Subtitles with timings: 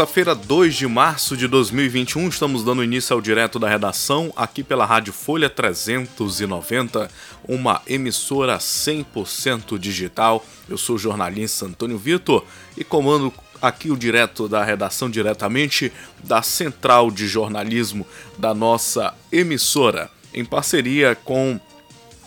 [0.00, 4.86] Terça-feira, 2 de março de 2021, estamos dando início ao direto da redação aqui pela
[4.86, 7.10] Rádio Folha 390,
[7.46, 10.42] uma emissora 100% digital.
[10.66, 12.46] Eu sou o jornalista Antônio Vitor
[12.78, 15.92] e comando aqui o direto da redação diretamente
[16.24, 18.06] da Central de Jornalismo
[18.38, 21.60] da nossa emissora, em parceria com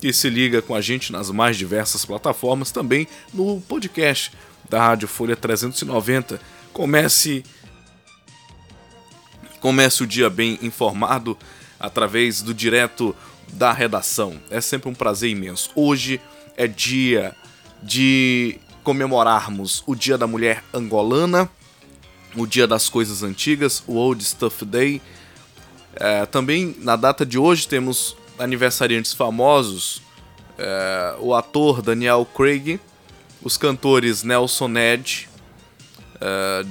[0.00, 4.32] que se liga com a gente nas mais diversas plataformas, também no podcast
[4.68, 6.40] da Rádio Folha 390.
[6.72, 7.44] Comece
[9.60, 11.36] comece o dia bem informado
[11.78, 13.14] através do direto
[13.52, 14.40] da redação.
[14.50, 15.70] É sempre um prazer imenso.
[15.74, 16.20] Hoje
[16.56, 17.34] é dia
[17.82, 21.48] de comemorarmos o Dia da Mulher Angolana,
[22.34, 25.00] o Dia das Coisas Antigas, o Old Stuff Day.
[25.94, 30.02] É, também na data de hoje temos aniversariantes famosos,
[30.56, 32.80] é, o ator Daniel Craig,
[33.42, 35.28] os cantores Nelson Ned,
[36.20, 36.64] é,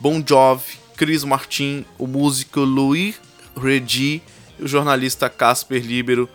[0.00, 3.20] Bon Jovi, Chris Martin, o músico Louis
[3.60, 4.22] Regi
[4.58, 6.26] e o jornalista Casper Libero,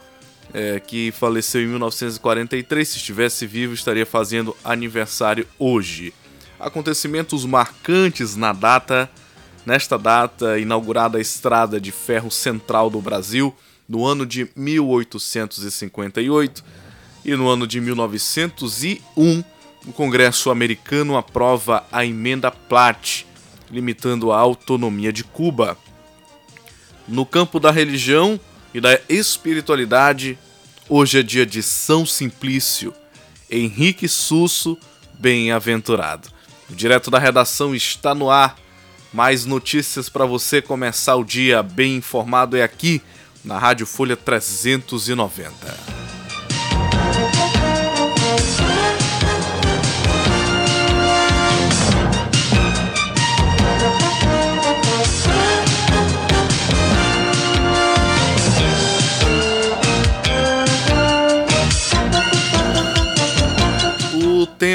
[0.54, 2.88] é, que faleceu em 1943.
[2.88, 6.14] Se estivesse vivo, estaria fazendo aniversário hoje.
[6.60, 9.10] Acontecimentos marcantes na data.
[9.66, 13.54] Nesta data, inaugurada a Estrada de Ferro Central do Brasil,
[13.88, 16.64] no ano de 1858
[17.26, 19.44] e no ano de 1901,
[19.86, 23.27] o Congresso americano aprova a emenda Platt,
[23.70, 25.78] limitando a autonomia de Cuba.
[27.08, 28.40] No campo da religião
[28.74, 30.38] e da espiritualidade,
[30.90, 32.94] hoje é dia de São Simplício,
[33.50, 34.78] Henrique Susso,
[35.18, 36.30] bem-aventurado.
[36.70, 38.58] Direto da redação está no ar.
[39.14, 43.02] Mais notícias para você começar o dia bem informado é aqui
[43.44, 45.97] na Rádio Folha 390.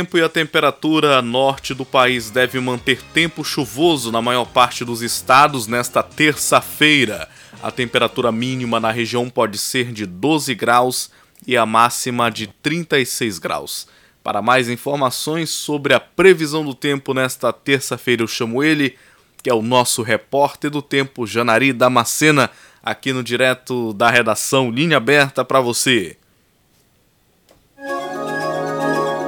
[0.03, 5.01] Tempo e a temperatura norte do país devem manter tempo chuvoso na maior parte dos
[5.01, 7.29] estados nesta terça-feira.
[7.63, 11.11] A temperatura mínima na região pode ser de 12 graus
[11.47, 13.87] e a máxima de 36 graus.
[14.25, 18.97] Para mais informações sobre a previsão do tempo nesta terça-feira, eu chamo ele,
[19.41, 22.51] que é o nosso repórter do tempo, Janari Damascena,
[22.83, 26.17] aqui no direto da redação, linha aberta para você.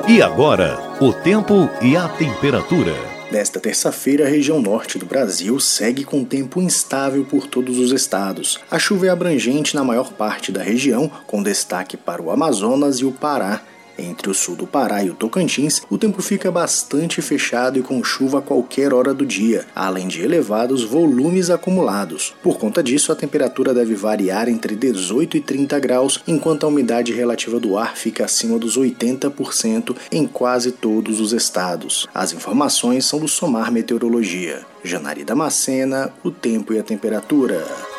[0.06, 2.92] E agora, o tempo e a temperatura.
[3.32, 8.60] Nesta terça-feira, a região norte do Brasil segue com tempo instável por todos os estados.
[8.70, 13.06] A chuva é abrangente na maior parte da região, com destaque para o Amazonas e
[13.06, 13.62] o Pará.
[13.98, 18.02] Entre o sul do Pará e o Tocantins, o tempo fica bastante fechado e com
[18.02, 22.34] chuva a qualquer hora do dia, além de elevados volumes acumulados.
[22.42, 27.12] Por conta disso, a temperatura deve variar entre 18 e 30 graus, enquanto a umidade
[27.12, 32.06] relativa do ar fica acima dos 80% em quase todos os estados.
[32.14, 34.62] As informações são do Somar Meteorologia.
[34.82, 37.93] Janari Damascena, o tempo e a temperatura.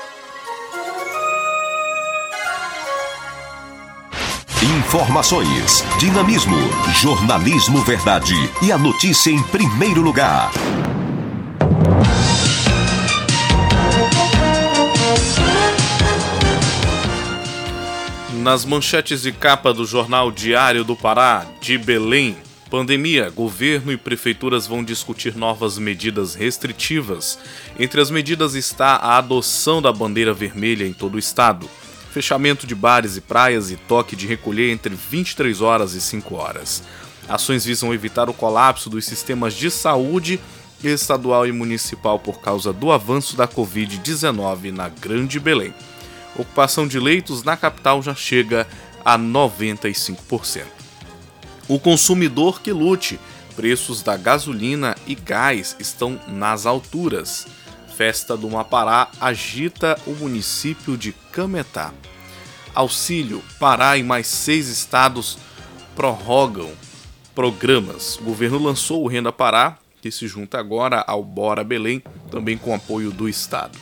[4.65, 6.57] Informações, dinamismo,
[6.99, 8.33] jornalismo verdade
[8.63, 10.51] e a notícia em primeiro lugar.
[18.41, 22.35] Nas manchetes de capa do jornal Diário do Pará, de Belém,
[22.67, 27.37] pandemia, governo e prefeituras vão discutir novas medidas restritivas.
[27.79, 31.69] Entre as medidas está a adoção da bandeira vermelha em todo o estado,
[32.15, 36.81] fechamento de bares e praias e toque de recolher entre 23 horas e 5 horas.
[37.27, 40.39] Ações visam evitar o colapso dos sistemas de saúde
[40.83, 45.73] estadual e municipal por causa do avanço da Covid-19 na Grande Belém
[46.37, 48.67] ocupação de leitos na capital já chega
[49.03, 50.63] a 95%.
[51.67, 53.19] O consumidor que lute,
[53.55, 57.47] preços da gasolina e gás estão nas alturas.
[57.95, 61.93] Festa do Mapará agita o município de Cametá.
[62.73, 65.37] Auxílio, Pará e mais seis estados
[65.95, 66.73] prorrogam
[67.33, 68.17] programas.
[68.17, 72.75] O governo lançou o Renda Pará, que se junta agora ao Bora Belém, também com
[72.75, 73.79] apoio do estado.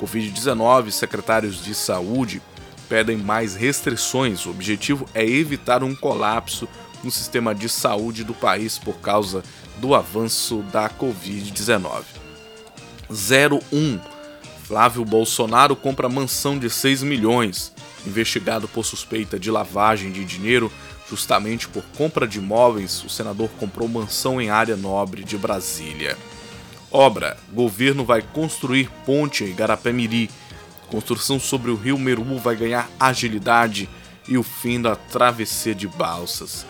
[0.00, 2.40] Covid-19, secretários de saúde
[2.88, 4.46] pedem mais restrições.
[4.46, 6.68] O objetivo é evitar um colapso
[7.02, 9.42] no sistema de saúde do país por causa
[9.78, 12.15] do avanço da Covid-19.
[13.10, 14.00] 01
[14.66, 17.72] Flávio Bolsonaro compra mansão de 6 milhões,
[18.04, 20.72] investigado por suspeita de lavagem de dinheiro
[21.08, 23.04] justamente por compra de imóveis.
[23.04, 26.16] O senador comprou mansão em área nobre de Brasília.
[26.90, 30.30] Obra: Governo vai construir ponte em Igarapé-Miri.
[30.88, 33.88] Construção sobre o rio Meru vai ganhar agilidade
[34.28, 36.66] e o fim da travessia de balsas.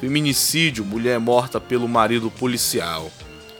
[0.00, 3.10] Feminicídio: mulher morta pelo marido policial.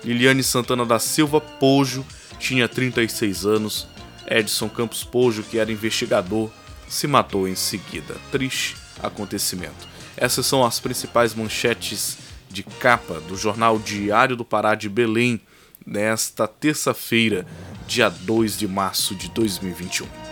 [0.06, 2.06] Liliane Santana da Silva Pojo
[2.38, 3.88] tinha 36 anos.
[4.28, 6.48] Edson Campos Pojo, que era investigador,
[6.88, 8.14] se matou em seguida.
[8.30, 9.88] Triste acontecimento.
[10.16, 12.18] Essas são as principais manchetes
[12.48, 15.40] de capa do jornal Diário do Pará de Belém
[15.84, 17.44] nesta terça-feira,
[17.86, 20.25] dia 2 de março de 2021.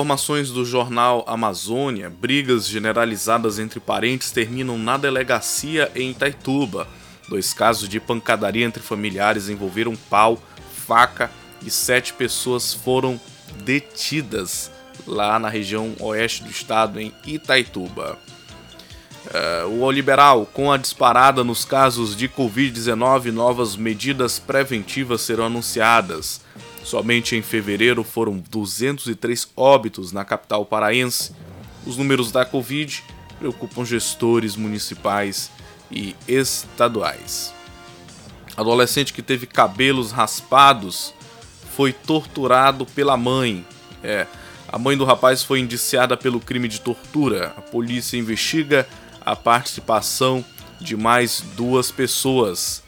[0.00, 6.88] Informações do jornal Amazônia, brigas generalizadas entre parentes terminam na delegacia em Itaituba.
[7.28, 10.42] Dois casos de pancadaria entre familiares envolveram pau,
[10.86, 11.30] faca
[11.62, 13.20] e sete pessoas foram
[13.62, 14.70] detidas
[15.06, 18.18] lá na região oeste do estado, em Itaituba.
[19.26, 26.40] Uh, o liberal, com a disparada nos casos de Covid-19, novas medidas preventivas serão anunciadas.
[26.82, 31.32] Somente em fevereiro foram 203 óbitos na capital paraense.
[31.86, 33.02] Os números da Covid
[33.38, 35.50] preocupam gestores municipais
[35.90, 37.52] e estaduais.
[38.56, 41.14] Adolescente que teve cabelos raspados
[41.74, 43.64] foi torturado pela mãe.
[44.02, 44.26] É,
[44.68, 47.54] a mãe do rapaz foi indiciada pelo crime de tortura.
[47.56, 48.86] A polícia investiga
[49.24, 50.44] a participação
[50.80, 52.82] de mais duas pessoas.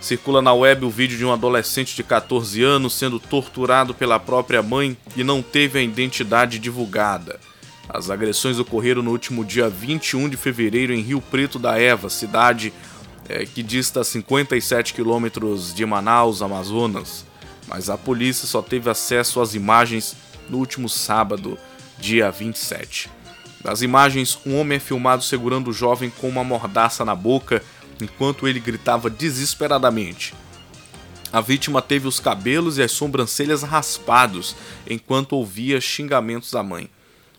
[0.00, 4.62] Circula na web o vídeo de um adolescente de 14 anos sendo torturado pela própria
[4.62, 7.38] mãe e não teve a identidade divulgada.
[7.86, 12.72] As agressões ocorreram no último dia 21 de fevereiro em Rio Preto da Eva, cidade
[13.28, 17.26] é, que dista 57 quilômetros de Manaus, Amazonas.
[17.68, 20.16] Mas a polícia só teve acesso às imagens
[20.48, 21.58] no último sábado,
[21.98, 23.10] dia 27.
[23.62, 27.62] Nas imagens, um homem é filmado segurando o jovem com uma mordaça na boca
[28.02, 30.34] enquanto ele gritava desesperadamente.
[31.32, 34.56] A vítima teve os cabelos e as sobrancelhas raspados
[34.88, 36.90] enquanto ouvia xingamentos da mãe.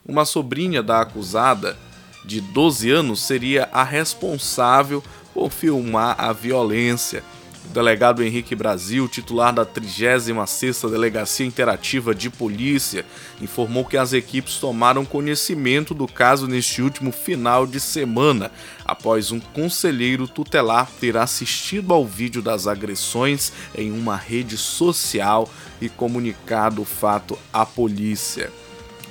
[0.06, 1.78] Uma sobrinha da acusada,
[2.24, 5.04] de 12 anos, seria a responsável
[5.34, 7.24] por filmar a violência
[7.72, 13.06] delegado Henrique Brasil, titular da 36ª Delegacia Interativa de Polícia,
[13.42, 18.52] informou que as equipes tomaram conhecimento do caso neste último final de semana,
[18.86, 25.50] após um conselheiro tutelar ter assistido ao vídeo das agressões em uma rede social
[25.82, 28.52] e comunicado o fato à polícia.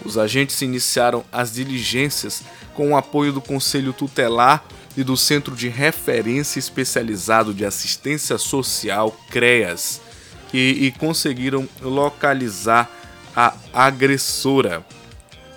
[0.04, 2.42] Os agentes iniciaram as diligências
[2.74, 4.64] com o apoio do Conselho Tutelar
[4.96, 10.00] e do Centro de Referência Especializado de Assistência Social, CREAS,
[10.52, 12.90] e, e conseguiram localizar
[13.34, 14.84] a agressora.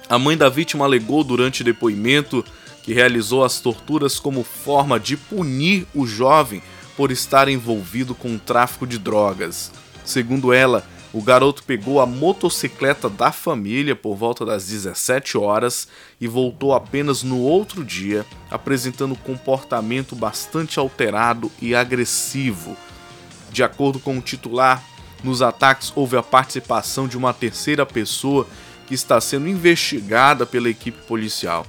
[0.08, 2.46] A mãe da vítima alegou durante depoimento
[2.84, 6.62] que realizou as torturas como forma de punir o jovem
[6.96, 9.72] por estar envolvido com o tráfico de drogas.
[10.06, 15.88] Segundo ela, o garoto pegou a motocicleta da família por volta das 17 horas
[16.20, 22.76] e voltou apenas no outro dia, apresentando comportamento bastante alterado e agressivo.
[23.52, 24.84] De acordo com o titular,
[25.24, 28.48] nos ataques houve a participação de uma terceira pessoa
[28.88, 31.64] que está sendo investigada pela equipe policial.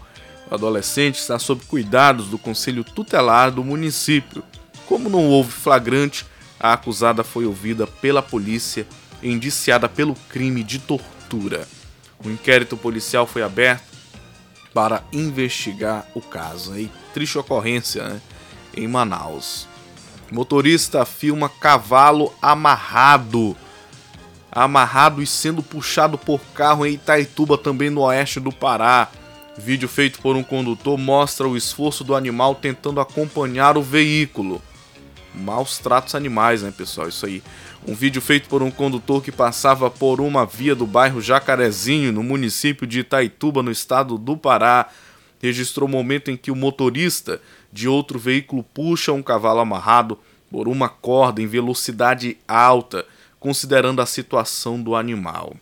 [0.50, 4.42] O adolescente está sob cuidados do conselho tutelar do município.
[4.86, 6.24] Como não houve flagrante,
[6.58, 8.86] a acusada foi ouvida pela polícia
[9.30, 11.66] indiciada pelo crime de tortura.
[12.24, 13.94] O inquérito policial foi aberto
[14.72, 16.78] para investigar o caso.
[16.78, 18.20] E triste ocorrência né?
[18.76, 19.66] em Manaus.
[20.30, 23.56] motorista filma cavalo amarrado.
[24.50, 29.08] Amarrado e sendo puxado por carro em Itaituba, também no oeste do Pará.
[29.56, 34.60] Vídeo feito por um condutor mostra o esforço do animal tentando acompanhar o veículo.
[35.34, 37.08] Maus tratos animais, né, pessoal?
[37.08, 37.42] Isso aí.
[37.86, 42.22] Um vídeo feito por um condutor que passava por uma via do bairro Jacarezinho, no
[42.22, 44.88] município de Itaituba, no estado do Pará,
[45.42, 47.40] registrou o momento em que o motorista
[47.72, 50.18] de outro veículo puxa um cavalo amarrado
[50.50, 53.04] por uma corda em velocidade alta,
[53.38, 55.54] considerando a situação do animal.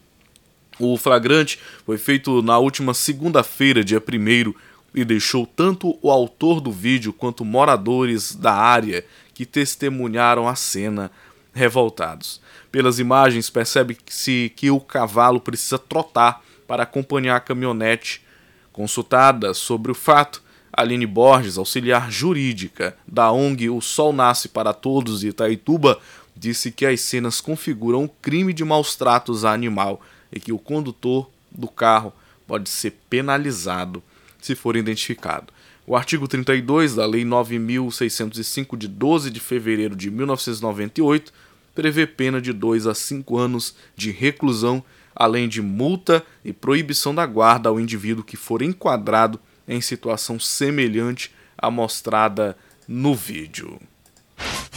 [0.78, 4.54] O flagrante foi feito na última segunda-feira, dia 1
[4.94, 9.04] e deixou tanto o autor do vídeo quanto moradores da área
[9.42, 11.10] que testemunharam a cena
[11.52, 12.40] revoltados.
[12.70, 18.22] Pelas imagens, percebe-se que o cavalo precisa trotar para acompanhar a caminhonete.
[18.72, 20.40] Consultada sobre o fato,
[20.72, 25.98] Aline Borges, auxiliar jurídica da ONG O Sol Nasce para Todos de Itaituba,
[26.36, 30.58] disse que as cenas configuram um crime de maus tratos a animal e que o
[30.58, 32.12] condutor do carro
[32.46, 34.02] pode ser penalizado
[34.40, 35.52] se for identificado.
[35.84, 41.32] O artigo 32 da Lei 9605 de 12 de fevereiro de 1998
[41.74, 44.84] prevê pena de 2 a 5 anos de reclusão,
[45.14, 51.32] além de multa e proibição da guarda ao indivíduo que for enquadrado em situação semelhante
[51.58, 53.80] à mostrada no vídeo.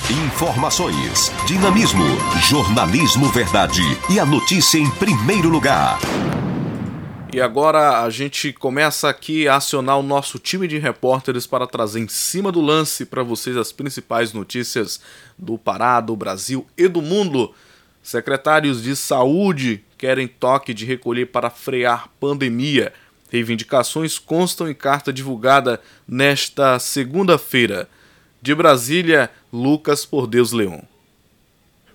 [0.09, 2.05] Informações, dinamismo,
[2.47, 5.99] jornalismo verdade e a notícia em primeiro lugar.
[7.35, 11.99] E agora a gente começa aqui a acionar o nosso time de repórteres para trazer
[11.99, 15.01] em cima do lance para vocês as principais notícias
[15.37, 17.53] do Pará, do Brasil e do mundo.
[18.01, 22.93] Secretários de saúde querem toque de recolher para frear pandemia.
[23.29, 27.89] Reivindicações constam em carta divulgada nesta segunda-feira.
[28.41, 30.87] De Brasília, Lucas Por Deus Leão.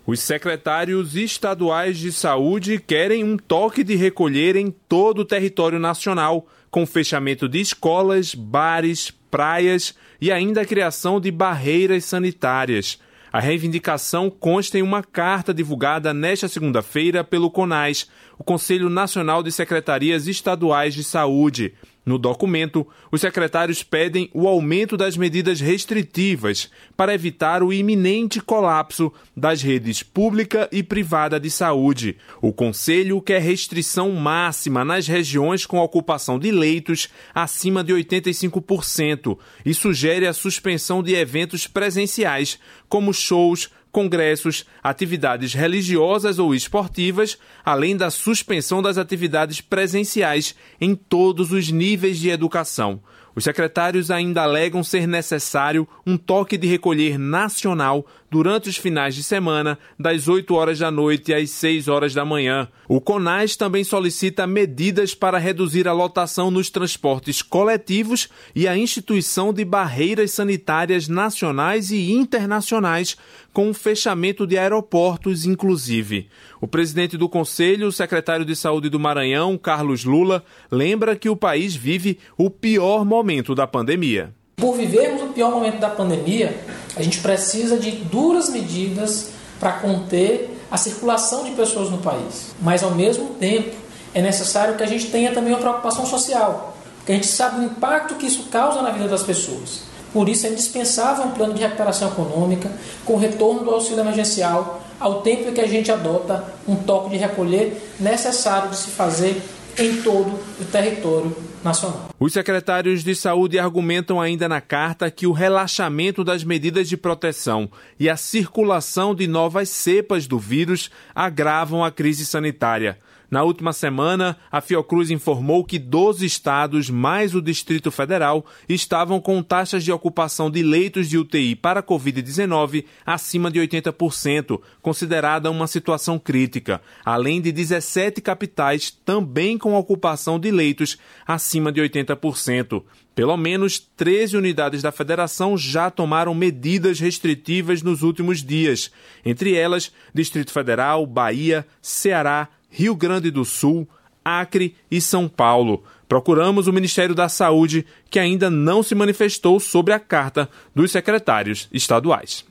[0.07, 6.47] Os secretários estaduais de saúde querem um toque de recolher em todo o território nacional,
[6.71, 12.99] com fechamento de escolas, bares, praias e ainda a criação de barreiras sanitárias.
[13.33, 19.52] A reivindicação consta em uma carta divulgada nesta segunda-feira pelo CONAS, o Conselho Nacional de
[19.52, 21.75] Secretarias Estaduais de Saúde.
[22.11, 29.12] No documento, os secretários pedem o aumento das medidas restritivas para evitar o iminente colapso
[29.37, 32.17] das redes pública e privada de saúde.
[32.43, 39.73] O Conselho quer restrição máxima nas regiões com ocupação de leitos acima de 85% e
[39.73, 48.11] sugere a suspensão de eventos presenciais, como shows, congressos, atividades religiosas ou esportivas, além da
[48.11, 53.03] suspensão das atividades presenciais em todos os níveis de educação.
[53.35, 59.23] Os secretários ainda alegam ser necessário um toque de recolher nacional durante os finais de
[59.23, 62.69] semana, das 8 horas da noite às 6 horas da manhã.
[62.89, 69.53] O CONAS também solicita medidas para reduzir a lotação nos transportes coletivos e a instituição
[69.53, 73.17] de barreiras sanitárias nacionais e internacionais,
[73.53, 76.29] com o fechamento de aeroportos, inclusive.
[76.61, 81.37] O presidente do Conselho, o secretário de Saúde do Maranhão, Carlos Lula, lembra que o
[81.37, 84.33] país vive o pior momento da pandemia.
[84.61, 86.62] Por vivermos o pior momento da pandemia,
[86.95, 92.55] a gente precisa de duras medidas para conter a circulação de pessoas no país.
[92.61, 93.75] Mas, ao mesmo tempo,
[94.14, 97.64] é necessário que a gente tenha também uma preocupação social, porque a gente sabe o
[97.64, 99.83] impacto que isso causa na vida das pessoas.
[100.12, 102.71] Por isso, é indispensável um plano de recuperação econômica
[103.05, 107.95] com retorno do auxílio emergencial, ao tempo que a gente adota um toque de recolher
[107.99, 109.40] necessário de se fazer
[109.79, 112.09] em todo o território nacional.
[112.19, 117.71] Os secretários de saúde argumentam ainda na carta que o relaxamento das medidas de proteção
[117.99, 122.99] e a circulação de novas cepas do vírus agravam a crise sanitária.
[123.31, 129.41] Na última semana, a Fiocruz informou que 12 estados, mais o Distrito Federal, estavam com
[129.41, 136.19] taxas de ocupação de leitos de UTI para Covid-19 acima de 80%, considerada uma situação
[136.19, 142.83] crítica, além de 17 capitais também com ocupação de leitos acima de 80%.
[143.15, 148.91] Pelo menos 13 unidades da federação já tomaram medidas restritivas nos últimos dias,
[149.25, 153.87] entre elas Distrito Federal, Bahia, Ceará, Rio Grande do Sul,
[154.25, 155.83] Acre e São Paulo.
[156.09, 161.69] Procuramos o Ministério da Saúde, que ainda não se manifestou sobre a carta dos secretários
[161.73, 162.45] estaduais.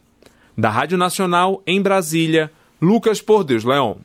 [0.58, 4.02] Da Rádio Nacional, em Brasília, Lucas Por Deus Leão.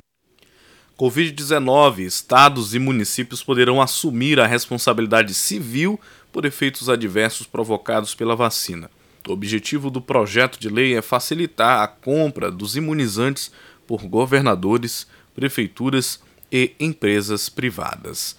[0.98, 6.00] Covid-19, estados e municípios poderão assumir a responsabilidade civil
[6.32, 8.88] por efeitos adversos provocados pela vacina.
[9.28, 13.50] O objetivo do projeto de lei é facilitar a compra dos imunizantes
[13.86, 18.36] por governadores, prefeituras e empresas privadas.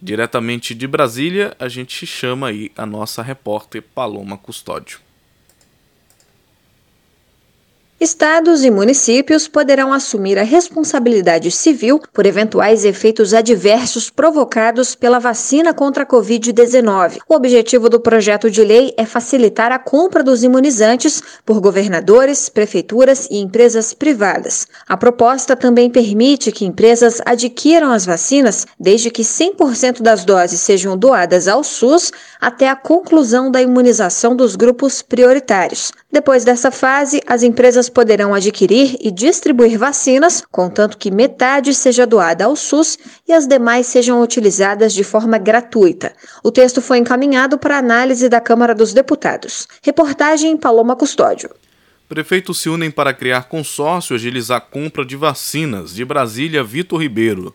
[0.00, 5.00] Diretamente de Brasília, a gente chama aí a nossa repórter Paloma Custódio.
[8.00, 15.74] Estados e municípios poderão assumir a responsabilidade civil por eventuais efeitos adversos provocados pela vacina
[15.74, 17.18] contra a Covid-19.
[17.28, 23.26] O objetivo do projeto de lei é facilitar a compra dos imunizantes por governadores, prefeituras
[23.32, 24.68] e empresas privadas.
[24.88, 30.96] A proposta também permite que empresas adquiram as vacinas desde que 100% das doses sejam
[30.96, 35.90] doadas ao SUS até a conclusão da imunização dos grupos prioritários.
[36.10, 42.46] Depois dessa fase, as empresas poderão adquirir e distribuir vacinas, contanto que metade seja doada
[42.46, 42.98] ao SUS
[43.28, 46.14] e as demais sejam utilizadas de forma gratuita.
[46.42, 49.68] O texto foi encaminhado para análise da Câmara dos Deputados.
[49.82, 51.50] Reportagem Paloma Custódio.
[52.08, 55.94] Prefeitos se unem para criar consórcio e agilizar a compra de vacinas.
[55.94, 57.52] De Brasília, Vitor Ribeiro.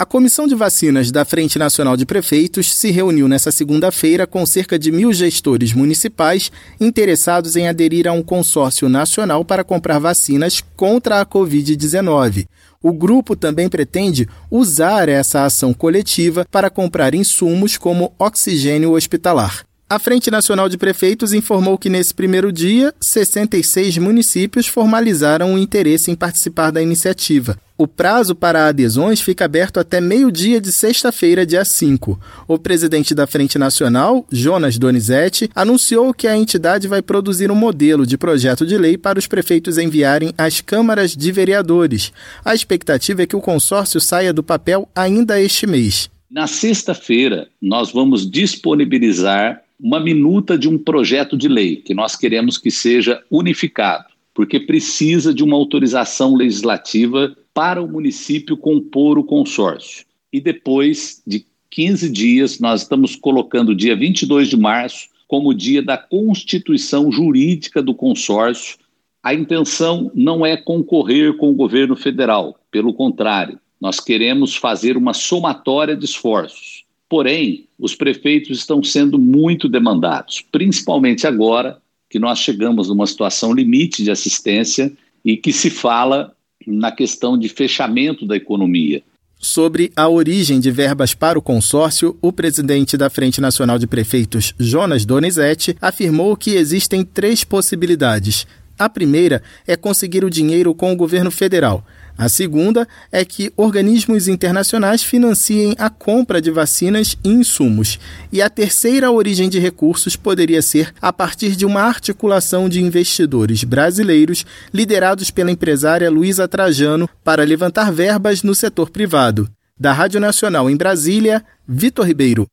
[0.00, 4.78] A Comissão de Vacinas da Frente Nacional de Prefeitos se reuniu nesta segunda-feira com cerca
[4.78, 11.20] de mil gestores municipais interessados em aderir a um consórcio nacional para comprar vacinas contra
[11.20, 12.46] a Covid-19.
[12.80, 19.67] O grupo também pretende usar essa ação coletiva para comprar insumos como oxigênio hospitalar.
[19.90, 26.10] A Frente Nacional de Prefeitos informou que nesse primeiro dia, 66 municípios formalizaram o interesse
[26.10, 27.58] em participar da iniciativa.
[27.78, 32.20] O prazo para adesões fica aberto até meio-dia de sexta-feira, dia 5.
[32.46, 38.04] O presidente da Frente Nacional, Jonas Donizete, anunciou que a entidade vai produzir um modelo
[38.04, 42.12] de projeto de lei para os prefeitos enviarem às câmaras de vereadores.
[42.44, 46.10] A expectativa é que o consórcio saia do papel ainda este mês.
[46.30, 52.58] Na sexta-feira, nós vamos disponibilizar uma minuta de um projeto de lei que nós queremos
[52.58, 60.04] que seja unificado, porque precisa de uma autorização legislativa para o município compor o consórcio.
[60.32, 65.82] E depois de 15 dias, nós estamos colocando o dia 22 de março como dia
[65.82, 68.78] da constituição jurídica do consórcio.
[69.22, 75.14] A intenção não é concorrer com o governo federal, pelo contrário, nós queremos fazer uma
[75.14, 76.77] somatória de esforços
[77.08, 81.78] Porém, os prefeitos estão sendo muito demandados, principalmente agora
[82.10, 84.92] que nós chegamos numa situação limite de assistência
[85.24, 86.34] e que se fala
[86.66, 89.02] na questão de fechamento da economia.
[89.40, 94.52] Sobre a origem de verbas para o consórcio, o presidente da Frente Nacional de Prefeitos,
[94.58, 98.46] Jonas Donizete, afirmou que existem três possibilidades.
[98.76, 101.86] A primeira é conseguir o dinheiro com o governo federal.
[102.18, 107.96] A segunda é que organismos internacionais financiem a compra de vacinas e insumos.
[108.32, 113.62] E a terceira origem de recursos poderia ser a partir de uma articulação de investidores
[113.62, 119.48] brasileiros liderados pela empresária Luísa Trajano para levantar verbas no setor privado.
[119.78, 122.48] Da Rádio Nacional em Brasília, Vitor Ribeiro.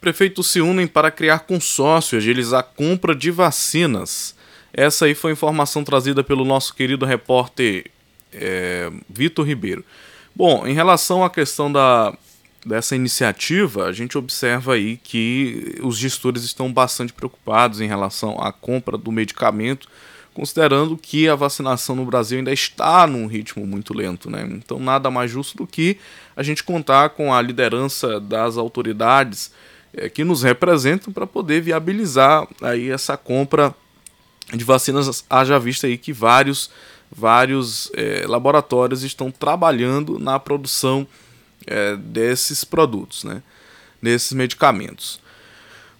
[0.00, 4.34] Prefeitos se unem para criar consórcio e agilizar a compra de vacinas.
[4.72, 7.90] Essa aí foi a informação trazida pelo nosso querido repórter
[8.36, 9.84] é, Vitor Ribeiro.
[10.34, 12.16] Bom, em relação à questão da,
[12.64, 18.52] dessa iniciativa, a gente observa aí que os gestores estão bastante preocupados em relação à
[18.52, 19.88] compra do medicamento,
[20.34, 24.46] considerando que a vacinação no Brasil ainda está num ritmo muito lento, né?
[24.52, 25.96] Então nada mais justo do que
[26.36, 29.50] a gente contar com a liderança das autoridades
[29.94, 33.74] é, que nos representam para poder viabilizar aí essa compra
[34.52, 36.70] de vacinas, haja vista aí que vários
[37.16, 41.06] vários é, laboratórios estão trabalhando na produção
[41.66, 43.42] é, desses produtos, né,
[44.02, 45.18] desses medicamentos.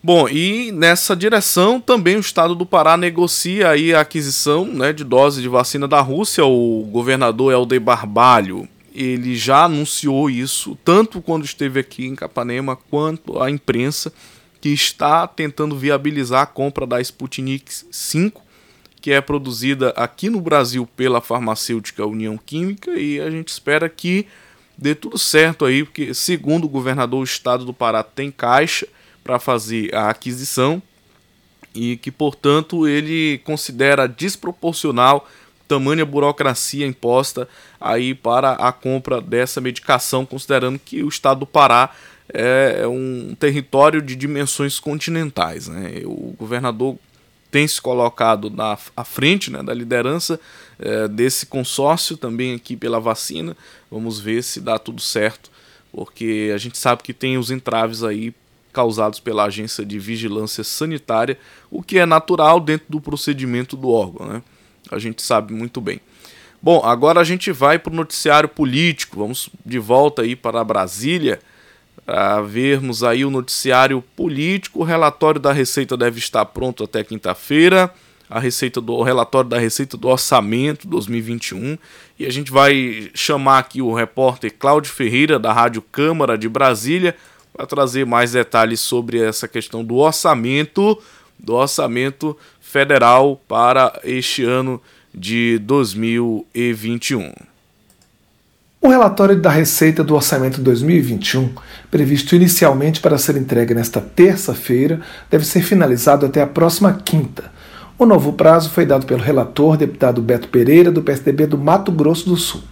[0.02, 5.02] Bom, e nessa direção também o estado do Pará negocia aí a aquisição né, de
[5.02, 6.44] doses de vacina da Rússia.
[6.44, 13.42] O governador Helder Barbalho, ele já anunciou isso, tanto quando esteve aqui em Capanema, quanto
[13.42, 14.12] a imprensa,
[14.61, 18.45] que está tentando viabilizar a compra da Sputnik 5,
[19.06, 24.26] que é produzida aqui no Brasil pela farmacêutica União Química, e a gente espera que
[24.76, 28.84] dê tudo certo aí, porque segundo o governador, o estado do Pará tem caixa
[29.22, 30.82] para fazer a aquisição
[31.72, 35.28] e que, portanto, ele considera desproporcional
[35.68, 37.48] tamanha burocracia imposta
[37.80, 41.90] aí para a compra dessa medicação, considerando que o estado do Pará
[42.34, 45.68] é um território de dimensões continentais.
[45.68, 46.02] Né?
[46.04, 46.96] O governador
[47.50, 50.38] tem se colocado na à frente né, da liderança
[50.78, 53.56] é, desse consórcio também aqui pela vacina.
[53.90, 55.50] Vamos ver se dá tudo certo,
[55.92, 58.35] porque a gente sabe que tem os entraves aí
[58.72, 61.38] causados pela Agência de Vigilância Sanitária,
[61.70, 64.42] o que é natural dentro do procedimento do órgão, né?
[64.90, 66.00] A gente sabe muito bem.
[66.62, 69.18] Bom, agora a gente vai para o noticiário político.
[69.18, 71.40] Vamos de volta aí para Brasília
[72.06, 74.80] para vermos aí o noticiário político.
[74.80, 77.92] O relatório da Receita deve estar pronto até quinta-feira.
[78.30, 81.78] A receita do o relatório da Receita do Orçamento 2021
[82.18, 87.14] e a gente vai chamar aqui o repórter Cláudio Ferreira da Rádio Câmara de Brasília
[87.52, 91.00] para trazer mais detalhes sobre essa questão do orçamento,
[91.38, 94.82] do orçamento federal para este ano
[95.14, 97.32] de 2021.
[98.87, 101.51] O relatório da Receita do Orçamento 2021,
[101.90, 107.51] previsto inicialmente para ser entregue nesta terça-feira, deve ser finalizado até a próxima quinta.
[107.99, 112.29] O novo prazo foi dado pelo relator, deputado Beto Pereira, do PSDB do Mato Grosso
[112.29, 112.62] do Sul.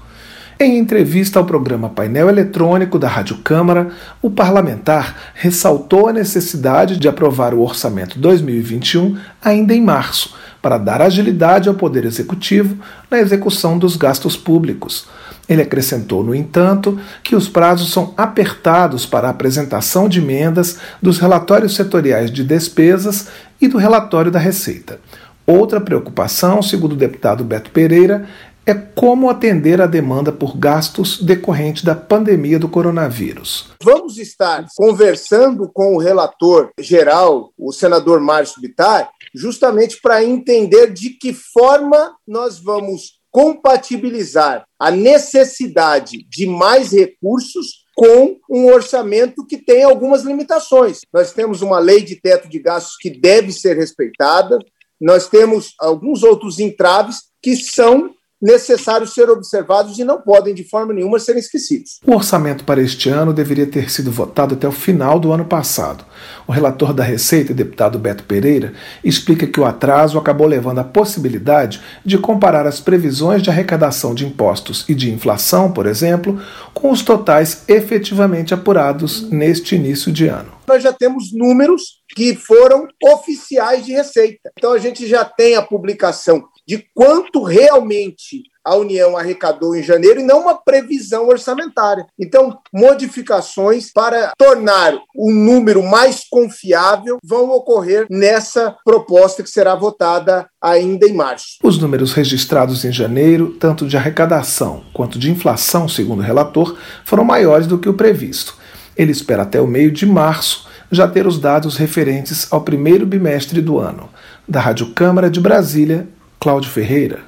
[0.60, 3.88] Em entrevista ao programa Painel Eletrônico da Rádio Câmara,
[4.22, 10.32] o parlamentar ressaltou a necessidade de aprovar o orçamento 2021 ainda em março,
[10.64, 12.78] para dar agilidade ao Poder Executivo
[13.10, 15.06] na execução dos gastos públicos.
[15.46, 21.18] Ele acrescentou, no entanto, que os prazos são apertados para a apresentação de emendas dos
[21.18, 23.28] relatórios setoriais de despesas
[23.60, 24.98] e do relatório da Receita.
[25.46, 28.24] Outra preocupação, segundo o deputado Beto Pereira,
[28.66, 33.70] é como atender a demanda por gastos decorrente da pandemia do coronavírus.
[33.82, 41.10] Vamos estar conversando com o relator geral, o senador Márcio Bittar, justamente para entender de
[41.10, 49.82] que forma nós vamos compatibilizar a necessidade de mais recursos com um orçamento que tem
[49.82, 51.00] algumas limitações.
[51.12, 54.58] Nós temos uma lei de teto de gastos que deve ser respeitada,
[55.00, 60.92] nós temos alguns outros entraves que são necessários ser observados e não podem, de forma
[60.92, 61.98] nenhuma, serem esquecidos.
[62.06, 66.04] O orçamento para este ano deveria ter sido votado até o final do ano passado.
[66.46, 71.80] O relator da Receita, deputado Beto Pereira, explica que o atraso acabou levando à possibilidade
[72.04, 76.38] de comparar as previsões de arrecadação de impostos e de inflação, por exemplo,
[76.74, 80.52] com os totais efetivamente apurados neste início de ano.
[80.68, 84.50] Nós já temos números que foram oficiais de receita.
[84.58, 90.20] Então a gente já tem a publicação de quanto realmente a União arrecadou em janeiro
[90.20, 92.06] e não uma previsão orçamentária.
[92.18, 100.48] Então, modificações para tornar o número mais confiável vão ocorrer nessa proposta que será votada
[100.60, 101.58] ainda em março.
[101.62, 107.24] Os números registrados em janeiro, tanto de arrecadação quanto de inflação, segundo o relator, foram
[107.24, 108.56] maiores do que o previsto.
[108.96, 113.60] Ele espera até o meio de março já ter os dados referentes ao primeiro bimestre
[113.60, 114.08] do ano.
[114.46, 116.06] Da Rádio Câmara de Brasília,
[116.44, 117.24] Cláudio Ferreira.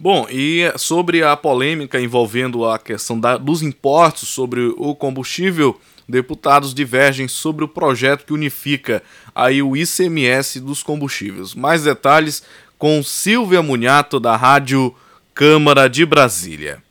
[0.00, 6.72] Bom, e sobre a polêmica envolvendo a questão da, dos impostos sobre o combustível, deputados
[6.72, 9.02] divergem sobre o projeto que unifica
[9.34, 11.54] aí o ICMS dos combustíveis.
[11.54, 12.42] Mais detalhes
[12.78, 14.94] com Silvia Munhato da Rádio
[15.34, 16.82] Câmara de Brasília.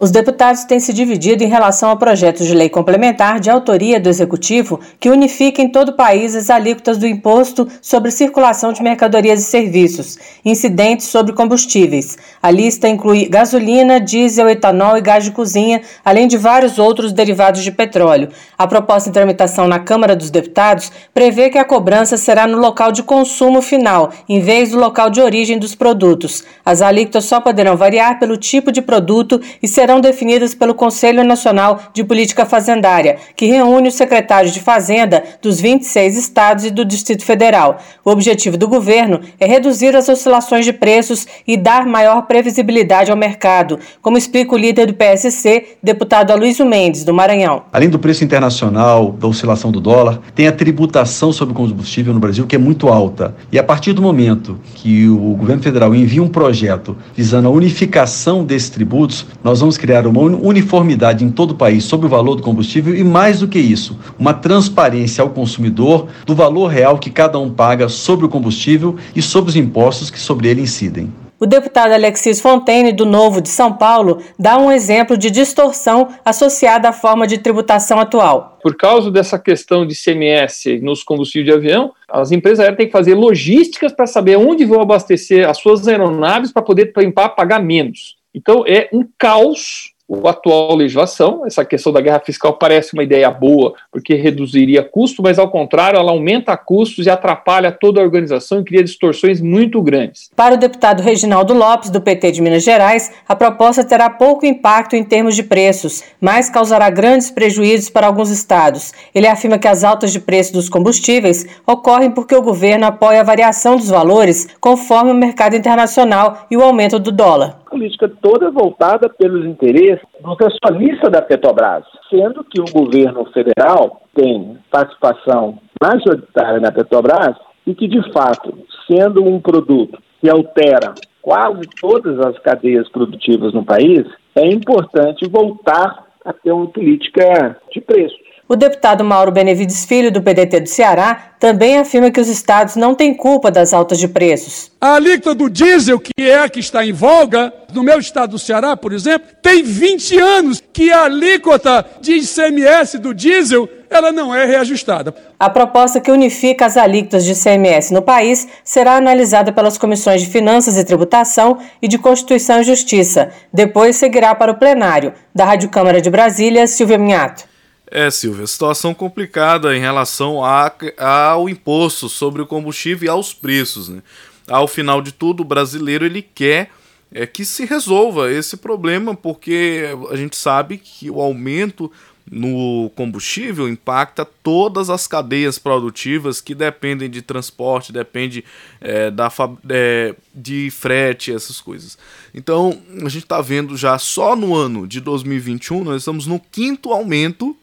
[0.00, 4.08] Os deputados têm se dividido em relação ao projeto de lei complementar de autoria do
[4.08, 9.40] Executivo que unifica em todo o país as alíquotas do imposto sobre circulação de mercadorias
[9.40, 12.16] e serviços, incidentes sobre combustíveis.
[12.40, 17.64] A lista inclui gasolina, diesel, etanol e gás de cozinha, além de vários outros derivados
[17.64, 18.28] de petróleo.
[18.56, 22.92] A proposta em tramitação na Câmara dos Deputados prevê que a cobrança será no local
[22.92, 26.44] de consumo final, em vez do local de origem dos produtos.
[26.64, 31.24] As alíquotas só poderão variar pelo tipo de produto e serão serão definidas pelo Conselho
[31.24, 36.84] Nacional de Política Fazendária, que reúne os secretários de Fazenda dos 26 estados e do
[36.84, 37.78] Distrito Federal.
[38.04, 43.16] O objetivo do governo é reduzir as oscilações de preços e dar maior previsibilidade ao
[43.16, 47.62] mercado, como explica o líder do PSC, deputado Aloysio Mendes, do Maranhão.
[47.72, 52.46] Além do preço internacional, da oscilação do dólar, tem a tributação sobre combustível no Brasil,
[52.46, 53.34] que é muito alta.
[53.50, 58.44] E a partir do momento que o governo federal envia um projeto visando a unificação
[58.44, 62.42] desses tributos, nós vamos criar uma uniformidade em todo o país sobre o valor do
[62.42, 67.38] combustível e, mais do que isso, uma transparência ao consumidor do valor real que cada
[67.38, 71.10] um paga sobre o combustível e sobre os impostos que sobre ele incidem.
[71.40, 76.88] O deputado Alexis Fontaine, do Novo de São Paulo, dá um exemplo de distorção associada
[76.88, 78.58] à forma de tributação atual.
[78.60, 82.92] Por causa dessa questão de CMS nos combustíveis de avião, as empresas aéreas têm que
[82.92, 86.92] fazer logísticas para saber onde vão abastecer as suas aeronaves para poder
[87.36, 88.17] pagar menos.
[88.38, 89.92] Então é um caos
[90.24, 91.44] a atual legislação.
[91.46, 95.98] Essa questão da guerra fiscal parece uma ideia boa, porque reduziria custo, mas ao contrário,
[95.98, 100.30] ela aumenta custos e atrapalha toda a organização e cria distorções muito grandes.
[100.34, 104.96] Para o deputado Reginaldo Lopes, do PT de Minas Gerais, a proposta terá pouco impacto
[104.96, 108.92] em termos de preços, mas causará grandes prejuízos para alguns estados.
[109.14, 113.24] Ele afirma que as altas de preço dos combustíveis ocorrem porque o governo apoia a
[113.24, 119.08] variação dos valores conforme o mercado internacional e o aumento do dólar política toda voltada
[119.08, 126.72] pelos interesses dos acionistas da Petrobras, sendo que o governo federal tem participação majoritária na
[126.72, 128.58] Petrobras e que, de fato,
[128.90, 136.06] sendo um produto que altera quase todas as cadeias produtivas no país, é importante voltar
[136.24, 138.27] a ter uma política de preços.
[138.48, 142.94] O deputado Mauro Benevides Filho, do PDT do Ceará, também afirma que os estados não
[142.94, 144.72] têm culpa das altas de preços.
[144.80, 148.38] A alíquota do diesel, que é a que está em voga, no meu estado do
[148.38, 154.34] Ceará, por exemplo, tem 20 anos que a alíquota de ICMS do diesel ela não
[154.34, 155.14] é reajustada.
[155.38, 160.28] A proposta que unifica as alíquotas de ICMS no país será analisada pelas comissões de
[160.28, 163.30] Finanças e Tributação e de Constituição e Justiça.
[163.52, 165.12] Depois seguirá para o plenário.
[165.34, 167.44] Da Rádio Câmara de Brasília, Silvia Minhato.
[167.90, 173.88] É, Silvia, situação complicada em relação a, ao imposto sobre o combustível e aos preços.
[173.88, 174.02] Né?
[174.46, 176.70] Ao final de tudo, o brasileiro ele quer
[177.10, 181.90] é, que se resolva esse problema, porque a gente sabe que o aumento
[182.30, 188.44] no combustível impacta todas as cadeias produtivas que dependem de transporte, depende
[188.82, 189.32] é, da,
[189.70, 191.96] é, de frete, essas coisas.
[192.34, 196.92] Então, a gente está vendo já só no ano de 2021, nós estamos no quinto
[196.92, 197.56] aumento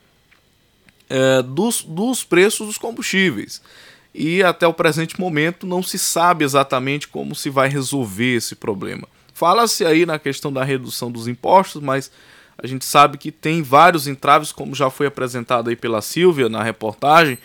[1.10, 3.62] é, dos, dos preços dos combustíveis.
[4.13, 9.08] E até o presente momento não se sabe exatamente como se vai resolver esse problema.
[9.34, 12.10] Fala-se aí na questão da redução dos impostos, mas
[12.58, 16.63] a gente sabe que tem vários entraves, como já foi apresentado aí pela Silvia na
[16.63, 17.38] reportagem,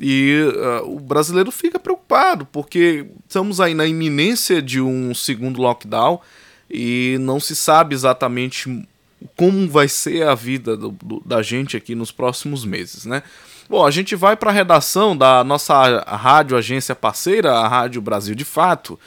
[0.00, 0.50] e
[0.82, 6.20] uh, o brasileiro fica preocupado, porque estamos aí na iminência de um segundo lockdown
[6.68, 8.88] e não se sabe exatamente
[9.36, 13.22] como vai ser a vida do, do, da gente aqui nos próximos meses, né?
[13.68, 18.34] Bom, a gente vai para a redação da nossa rádio agência parceira, a Rádio Brasil
[18.34, 18.98] de Fato.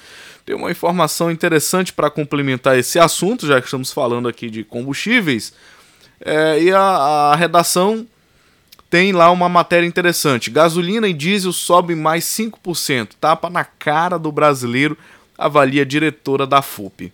[0.46, 5.54] Tem uma informação interessante para complementar esse assunto, já que estamos falando aqui de combustíveis.
[6.20, 8.08] É, e a, a redação
[8.90, 10.50] tem lá uma matéria interessante.
[10.50, 13.10] Gasolina e diesel sobem mais 5%.
[13.20, 14.98] Tapa na cara do brasileiro,
[15.38, 17.12] avalia a diretora da FUP.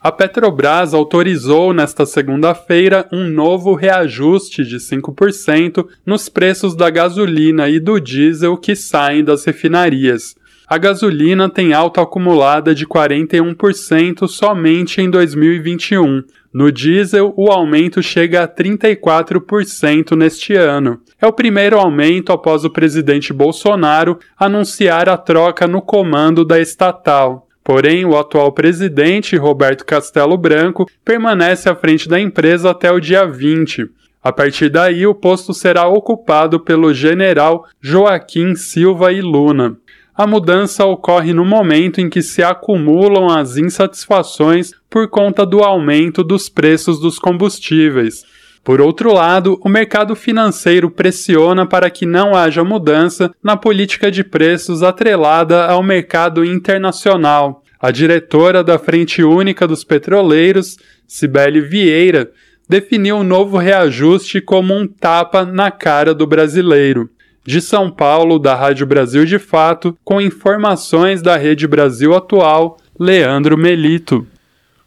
[0.00, 7.80] A Petrobras autorizou nesta segunda-feira um novo reajuste de 5% nos preços da gasolina e
[7.80, 10.36] do diesel que saem das refinarias.
[10.68, 16.22] A gasolina tem alta acumulada de 41% somente em 2021.
[16.54, 21.00] No diesel, o aumento chega a 34% neste ano.
[21.20, 27.47] É o primeiro aumento após o presidente Bolsonaro anunciar a troca no comando da estatal.
[27.68, 33.26] Porém, o atual presidente, Roberto Castelo Branco, permanece à frente da empresa até o dia
[33.26, 33.90] 20.
[34.24, 39.76] A partir daí, o posto será ocupado pelo general Joaquim Silva e Luna.
[40.16, 46.24] A mudança ocorre no momento em que se acumulam as insatisfações por conta do aumento
[46.24, 48.24] dos preços dos combustíveis.
[48.68, 54.22] Por outro lado, o mercado financeiro pressiona para que não haja mudança na política de
[54.22, 57.64] preços atrelada ao mercado internacional.
[57.80, 60.76] A diretora da Frente Única dos Petroleiros,
[61.06, 62.30] Cibele Vieira,
[62.68, 67.08] definiu o novo reajuste como um tapa na cara do brasileiro.
[67.46, 73.56] De São Paulo, da Rádio Brasil de Fato, com informações da Rede Brasil Atual, Leandro
[73.56, 74.26] Melito.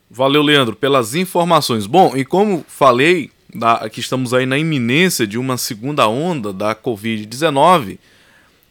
[0.08, 1.88] Valeu, Leandro, pelas informações.
[1.88, 6.76] Bom, e como falei, da, que estamos aí na iminência de uma segunda onda da
[6.76, 7.98] Covid-19,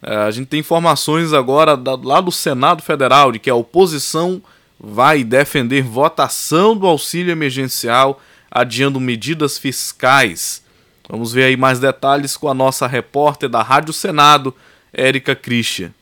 [0.03, 4.43] é, a gente tem informações agora da, lá do Senado Federal de que a oposição
[4.79, 10.63] vai defender votação do auxílio emergencial, adiando medidas fiscais.
[11.09, 14.55] Vamos ver aí mais detalhes com a nossa repórter da Rádio Senado,
[14.93, 15.93] Érica Christian.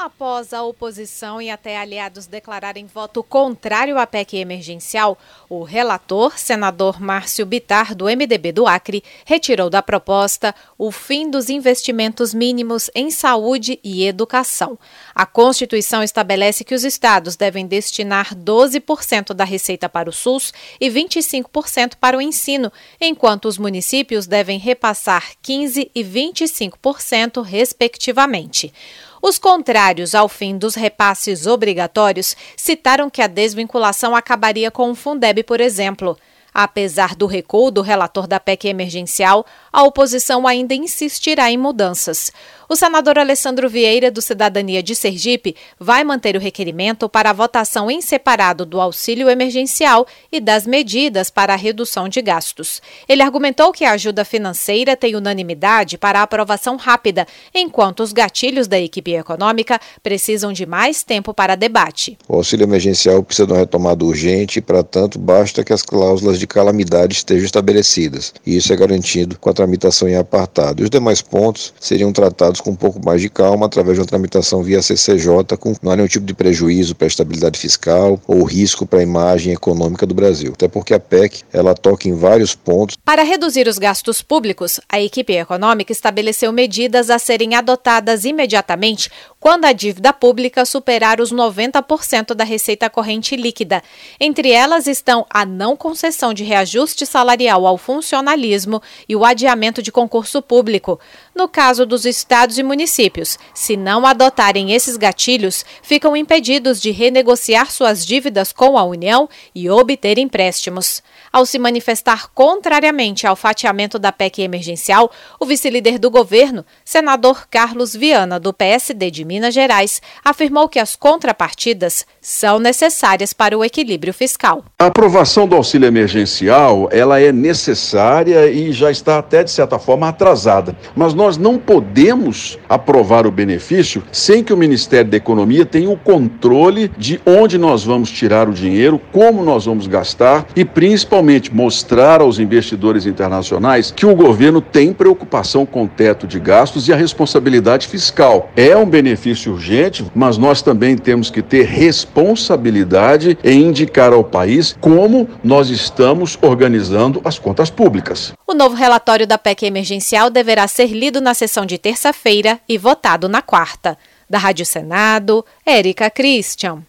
[0.00, 7.00] Após a oposição e até aliados declararem voto contrário à PEC emergencial, o relator, senador
[7.00, 13.10] Márcio Bitar, do MDB do Acre, retirou da proposta o fim dos investimentos mínimos em
[13.10, 14.78] saúde e educação.
[15.18, 20.88] A Constituição estabelece que os estados devem destinar 12% da receita para o SUS e
[20.88, 28.72] 25% para o ensino, enquanto os municípios devem repassar 15% e 25%, respectivamente.
[29.20, 35.42] Os contrários ao fim dos repasses obrigatórios citaram que a desvinculação acabaria com o Fundeb,
[35.42, 36.16] por exemplo.
[36.54, 42.32] Apesar do recuo do relator da PEC emergencial, a oposição ainda insistirá em mudanças.
[42.70, 47.90] O senador Alessandro Vieira, do Cidadania de Sergipe, vai manter o requerimento para a votação
[47.90, 52.82] em separado do auxílio emergencial e das medidas para a redução de gastos.
[53.08, 58.78] Ele argumentou que a ajuda financeira tem unanimidade para aprovação rápida, enquanto os gatilhos da
[58.78, 62.18] equipe econômica precisam de mais tempo para debate.
[62.28, 66.38] O auxílio emergencial precisa de uma retomada urgente e, para tanto, basta que as cláusulas
[66.38, 68.34] de calamidade estejam estabelecidas.
[68.44, 70.82] E isso é garantido com a tramitação em apartado.
[70.82, 74.06] E os demais pontos seriam tratados com um pouco mais de calma através de uma
[74.06, 78.42] tramitação via CCJ, com não há nenhum tipo de prejuízo para a estabilidade fiscal ou
[78.44, 80.52] risco para a imagem econômica do Brasil.
[80.54, 82.96] Até porque a PEC ela toca em vários pontos.
[83.04, 89.64] Para reduzir os gastos públicos, a equipe econômica estabeleceu medidas a serem adotadas imediatamente quando
[89.64, 93.82] a dívida pública superar os 90% da receita corrente líquida.
[94.18, 99.92] Entre elas estão a não concessão de reajuste salarial ao funcionalismo e o adiamento de
[99.92, 100.98] concurso público.
[101.34, 107.70] No caso dos estados e municípios, se não adotarem esses gatilhos, ficam impedidos de renegociar
[107.70, 111.02] suas dívidas com a União e obter empréstimos.
[111.32, 117.94] Ao se manifestar contrariamente ao fatiamento da PEC emergencial, o vice-líder do governo, senador Carlos
[117.94, 124.12] Viana, do PSD de Minas Gerais, afirmou que as contrapartidas são necessárias para o equilíbrio
[124.12, 124.64] fiscal.
[124.78, 130.08] A aprovação do auxílio emergencial, ela é necessária e já está até de certa forma
[130.08, 130.76] atrasada.
[130.96, 135.96] Mas nós não podemos aprovar o benefício sem que o Ministério da Economia tenha o
[135.96, 142.20] controle de onde nós vamos tirar o dinheiro, como nós vamos gastar e principalmente mostrar
[142.20, 146.96] aos investidores internacionais que o governo tem preocupação com o teto de gastos e a
[146.96, 148.50] responsabilidade fiscal.
[148.56, 149.17] É um benefício
[149.50, 156.38] urgente, mas nós também temos que ter responsabilidade em indicar ao país como nós estamos
[156.40, 158.32] organizando as contas públicas.
[158.46, 163.28] O novo relatório da PEC emergencial deverá ser lido na sessão de terça-feira e votado
[163.28, 163.98] na quarta.
[164.30, 166.82] Da Rádio Senado, Érica Christian.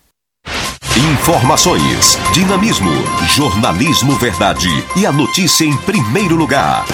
[0.97, 2.91] Informações, dinamismo,
[3.29, 6.85] jornalismo verdade e a notícia em primeiro lugar.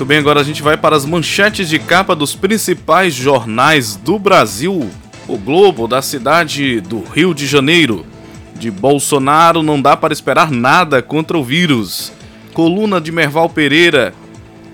[0.00, 4.18] Muito bem, agora a gente vai para as manchetes de capa dos principais jornais do
[4.18, 4.88] Brasil.
[5.28, 8.06] O Globo da cidade do Rio de Janeiro.
[8.54, 12.14] De Bolsonaro não dá para esperar nada contra o vírus.
[12.54, 14.14] Coluna de Merval Pereira.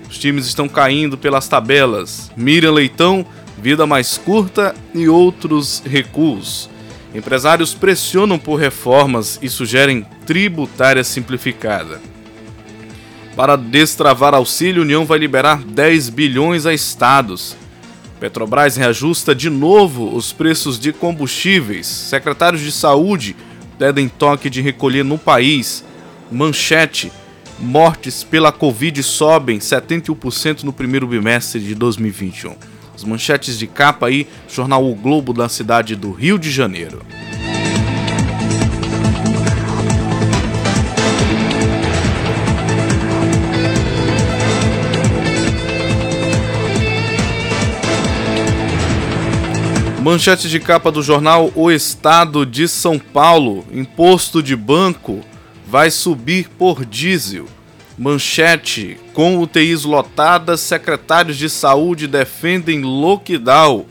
[0.09, 2.31] Os times estão caindo pelas tabelas.
[2.37, 3.25] Miriam Leitão,
[3.61, 6.69] vida mais curta e outros recuos.
[7.13, 11.99] Empresários pressionam por reformas e sugerem tributária simplificada.
[13.37, 17.55] Para destravar auxílio, União vai liberar 10 bilhões a estados.
[18.19, 21.85] Petrobras reajusta de novo os preços de combustíveis.
[21.85, 23.35] Secretários de Saúde
[23.77, 25.85] pedem toque de recolher no país.
[26.31, 27.11] Manchete:
[27.59, 32.55] mortes pela Covid sobem 71% no primeiro bimestre de 2021.
[32.95, 37.05] As manchetes de capa aí, jornal O Globo da cidade do Rio de Janeiro.
[50.07, 55.19] Manchete de capa do jornal O Estado de São Paulo: imposto de banco
[55.67, 57.45] vai subir por diesel.
[57.97, 63.85] Manchete: com UTIs lotadas, secretários de saúde defendem lockdown.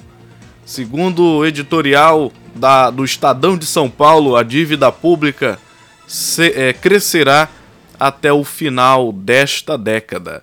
[0.64, 5.58] Segundo o editorial da, do Estadão de São Paulo, a dívida pública
[6.06, 7.46] se, é, crescerá
[8.00, 10.42] até o final desta década.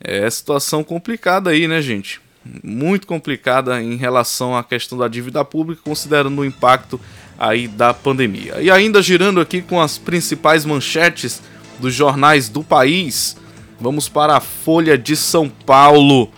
[0.00, 2.21] É situação complicada aí, né, gente?
[2.62, 7.00] Muito complicada em relação à questão da dívida pública, considerando o impacto
[7.38, 8.60] aí da pandemia.
[8.60, 11.42] E ainda girando aqui com as principais manchetes
[11.78, 13.36] dos jornais do país,
[13.80, 16.30] vamos para a Folha de São Paulo.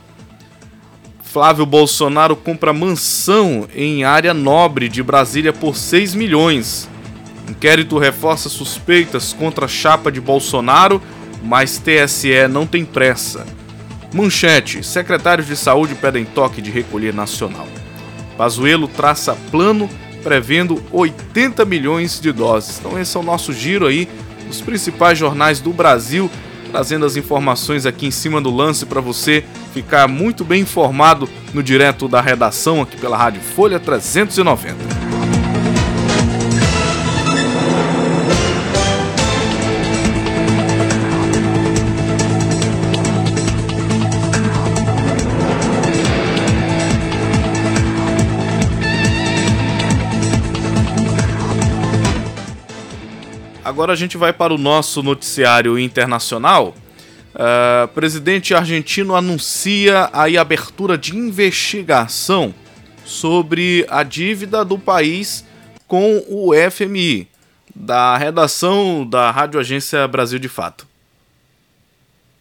[1.23, 6.89] Flávio Bolsonaro compra mansão em área nobre de Brasília por 6 milhões.
[7.49, 11.03] Inquérito reforça suspeitas contra a chapa de Bolsonaro,
[11.43, 13.45] mas TSE não tem pressa.
[14.15, 17.67] Manchete: secretários de saúde pedem toque de recolher nacional.
[18.39, 19.91] Pazuello traça plano
[20.23, 22.79] prevendo 80 milhões de doses.
[22.79, 24.09] Então esse é o nosso giro aí,
[24.49, 26.31] os principais jornais do Brasil
[26.71, 31.63] trazendo as informações aqui em cima do lance para você ficar muito bem informado no
[31.63, 35.24] direto da redação aqui pela Rádio Folha 390.
[53.75, 56.77] Agora a gente vai para o nosso noticiário internacional.
[57.35, 62.55] Uh, presidente argentino anuncia a abertura de investigação
[63.05, 65.45] sobre a dívida do país
[65.89, 67.27] com o FMI,
[67.75, 70.87] da redação da Rádio Agência Brasil de Fato.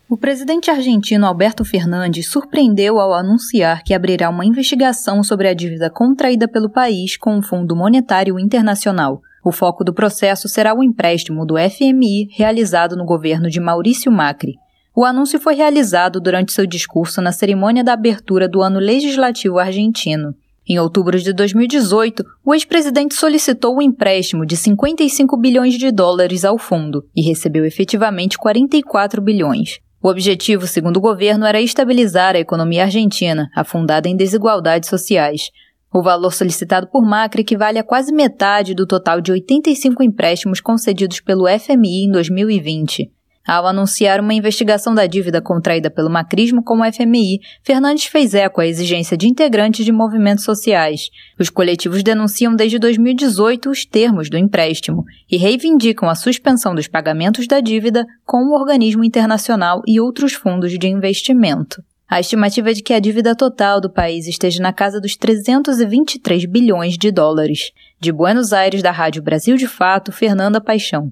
[0.08, 5.90] O presidente argentino Alberto Fernandes surpreendeu ao anunciar que abrirá uma investigação sobre a dívida
[5.90, 9.20] contraída pelo país com o Fundo Monetário Internacional.
[9.44, 14.56] O foco do processo será o empréstimo do FMI realizado no governo de Maurício Macri.
[14.96, 20.34] O anúncio foi realizado durante seu discurso na cerimônia da abertura do ano legislativo argentino.
[20.66, 26.46] Em outubro de 2018, o ex-presidente solicitou o um empréstimo de 55 bilhões de dólares
[26.46, 29.80] ao fundo e recebeu efetivamente 44 bilhões.
[30.02, 35.50] O objetivo, segundo o governo, era estabilizar a economia argentina, afundada em desigualdades sociais.
[35.94, 41.20] O valor solicitado por Macri equivale a quase metade do total de 85 empréstimos concedidos
[41.20, 43.12] pelo FMI em 2020.
[43.46, 48.60] Ao anunciar uma investigação da dívida contraída pelo macrismo com o FMI, Fernandes fez eco
[48.60, 51.10] à exigência de integrantes de movimentos sociais.
[51.40, 57.46] Os coletivos denunciam desde 2018 os termos do empréstimo e reivindicam a suspensão dos pagamentos
[57.46, 61.84] da dívida com o organismo internacional e outros fundos de investimento.
[62.14, 66.46] A estimativa é de que a dívida total do país esteja na casa dos 323
[66.46, 67.72] bilhões de dólares.
[68.00, 71.12] De Buenos Aires, da Rádio Brasil de Fato, Fernanda Paixão.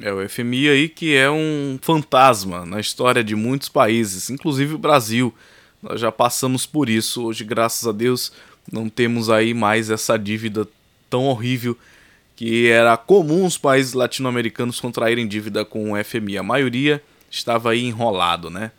[0.00, 4.78] É o FMI aí que é um fantasma na história de muitos países, inclusive o
[4.78, 5.34] Brasil.
[5.82, 7.24] Nós já passamos por isso.
[7.24, 8.30] Hoje, graças a Deus,
[8.70, 10.68] não temos aí mais essa dívida
[11.10, 11.76] tão horrível
[12.36, 16.38] que era comum os países latino-americanos contraírem dívida com o FMI.
[16.38, 18.70] A maioria estava aí enrolado, né?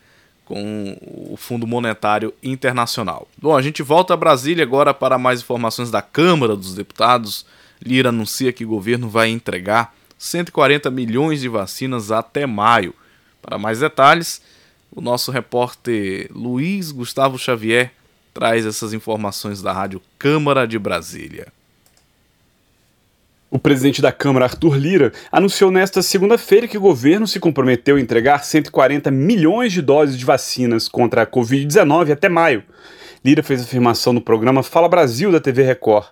[0.50, 0.98] Com
[1.30, 3.28] o Fundo Monetário Internacional.
[3.40, 7.46] Bom, a gente volta a Brasília agora para mais informações da Câmara dos Deputados.
[7.80, 12.92] Lira anuncia que o governo vai entregar 140 milhões de vacinas até maio.
[13.40, 14.42] Para mais detalhes,
[14.90, 17.92] o nosso repórter Luiz Gustavo Xavier
[18.34, 21.52] traz essas informações da Rádio Câmara de Brasília.
[23.52, 28.00] O presidente da Câmara, Arthur Lira, anunciou nesta segunda-feira que o governo se comprometeu a
[28.00, 32.62] entregar 140 milhões de doses de vacinas contra a Covid-19 até maio.
[33.24, 36.06] Lira fez afirmação no programa Fala Brasil da TV Record.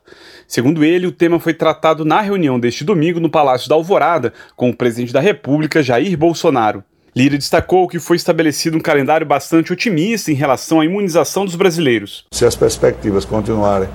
[0.49, 4.71] Segundo ele, o tema foi tratado na reunião deste domingo no Palácio da Alvorada com
[4.71, 6.83] o presidente da República, Jair Bolsonaro.
[7.15, 12.27] Lira destacou que foi estabelecido um calendário bastante otimista em relação à imunização dos brasileiros.
[12.33, 13.89] Se as perspectivas continuarem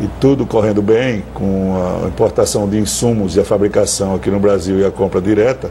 [0.00, 1.74] e tudo correndo bem, com
[2.04, 5.70] a importação de insumos e a fabricação aqui no Brasil e a compra direta,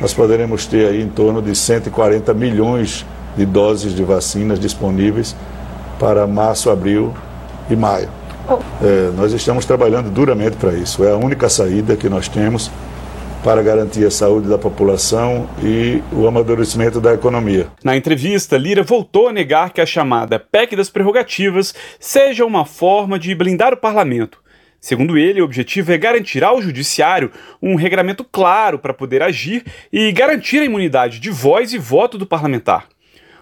[0.00, 3.04] nós poderemos ter aí em torno de 140 milhões
[3.36, 5.36] de doses de vacinas disponíveis
[5.98, 7.12] para março, abril
[7.68, 8.08] e maio.
[8.48, 8.58] Oh.
[8.82, 11.04] É, nós estamos trabalhando duramente para isso.
[11.04, 12.70] É a única saída que nós temos
[13.42, 17.68] para garantir a saúde da população e o amadurecimento da economia.
[17.82, 23.18] Na entrevista, Lira voltou a negar que a chamada PEC das prerrogativas seja uma forma
[23.18, 24.38] de blindar o parlamento.
[24.80, 27.30] Segundo ele, o objetivo é garantir ao judiciário
[27.60, 32.26] um regramento claro para poder agir e garantir a imunidade de voz e voto do
[32.26, 32.88] parlamentar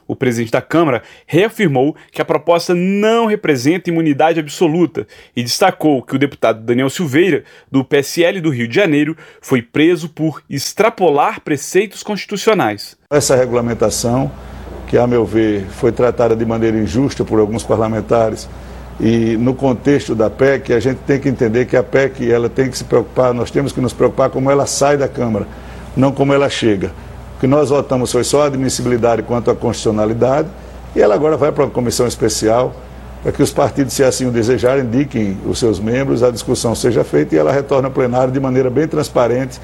[0.09, 5.07] o presidente da Câmara reafirmou que a proposta não representa imunidade absoluta
[5.37, 10.09] e destacou que o deputado Daniel Silveira, do PSL do Rio de Janeiro, foi preso
[10.09, 12.97] por extrapolar preceitos constitucionais.
[13.13, 14.33] Essa regulamentação,
[14.87, 18.49] que a meu ver foi tratada de maneira injusta por alguns parlamentares,
[18.99, 22.69] e no contexto da PEC, a gente tem que entender que a PEC ela tem
[22.69, 25.47] que se preocupar, nós temos que nos preocupar como ela sai da Câmara
[25.99, 26.93] não como ela chega.
[27.39, 30.49] O que nós votamos foi só a admissibilidade quanto à constitucionalidade
[30.97, 32.75] e ela agora vai para uma comissão especial
[33.23, 37.05] para que os partidos, se assim o desejarem, indiquem os seus membros, a discussão seja
[37.05, 39.61] feita e ela retorne ao plenário de maneira bem transparente,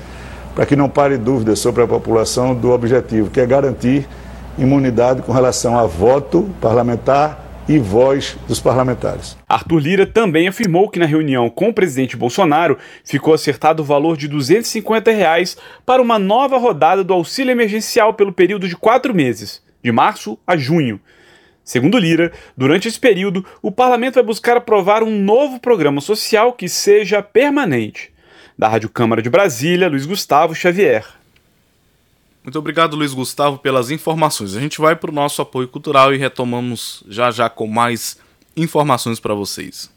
[0.54, 4.08] para que não pare dúvidas sobre a população do objetivo, que é garantir
[4.56, 9.36] imunidade com relação a voto parlamentar e voz dos parlamentares.
[9.48, 14.16] Arthur Lira também afirmou que na reunião com o presidente Bolsonaro ficou acertado o valor
[14.16, 19.62] de 250 reais para uma nova rodada do auxílio emergencial pelo período de quatro meses,
[19.82, 21.00] de março a junho.
[21.64, 26.68] Segundo Lira, durante esse período, o parlamento vai buscar aprovar um novo programa social que
[26.68, 28.12] seja permanente.
[28.56, 31.23] Da Rádio Câmara de Brasília, Luiz Gustavo Xavier.
[32.44, 34.54] Muito obrigado, Luiz Gustavo, pelas informações.
[34.54, 38.18] A gente vai para o nosso apoio cultural e retomamos já já com mais
[38.54, 39.90] informações para vocês.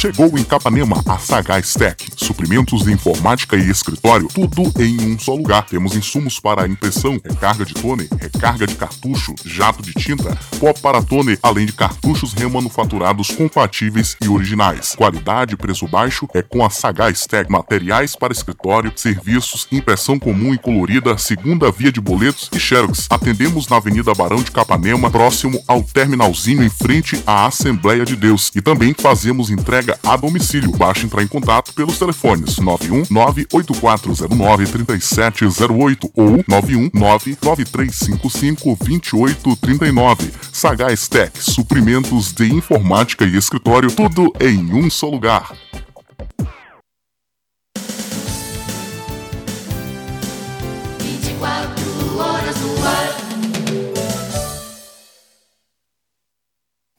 [0.00, 5.34] Chegou em Capanema a Sagaz Tech, suprimentos de informática e escritório, tudo em um só
[5.34, 5.66] lugar.
[5.66, 11.02] Temos insumos para impressão, recarga de tone, recarga de cartucho, jato de tinta, pó para
[11.02, 14.94] tone, além de cartuchos remanufaturados compatíveis e originais.
[14.96, 17.52] Qualidade e preço baixo é com a Sagaz Tech.
[17.52, 23.06] Materiais para escritório, serviços, impressão comum e colorida, segunda via de boletos e xerox.
[23.10, 28.50] Atendemos na Avenida Barão de Capanema, próximo ao terminalzinho em frente à Assembleia de Deus.
[28.54, 30.70] E também fazemos entrega a domicílio.
[30.72, 40.32] Basta entrar em contato pelos telefones 91 98409 3708 ou 91 99355 2839.
[40.52, 45.52] Sagaz Tech, suprimentos de informática e escritório, tudo em um só lugar.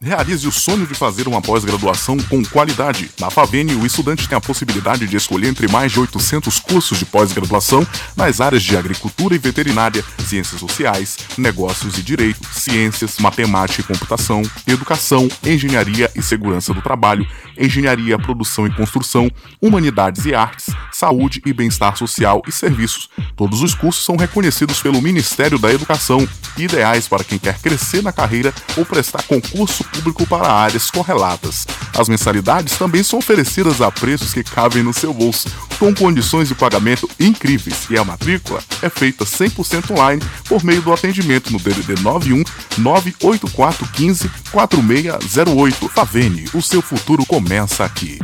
[0.04, 3.12] Realize o sonho de fazer uma pós-graduação com qualidade.
[3.20, 7.06] Na Favene, o estudante tem a possibilidade de escolher entre mais de 800 cursos de
[7.06, 7.86] pós-graduação
[8.18, 14.42] nas áreas de agricultura e veterinária, ciências sociais, negócios e direito, ciências, matemática e computação,
[14.66, 19.30] educação, engenharia e segurança do trabalho, engenharia, produção e construção,
[19.62, 23.08] humanidades e artes, saúde e bem-estar social e serviços.
[23.36, 26.28] Todos os cursos são reconhecidos pelo Ministério da Educação
[26.58, 31.68] ideais para quem quer crescer na carreira ou prestar concurso público para áreas correlatas.
[31.98, 36.56] As mensalidades também são oferecidas a preços que cabem no seu bolso, com condições de
[36.56, 42.02] pagamento incríveis e a matrícula é feita 100% online por meio do atendimento no DDD
[42.02, 42.44] 91
[42.78, 45.90] 98415 4608.
[45.90, 48.20] Favene, o seu futuro começa aqui.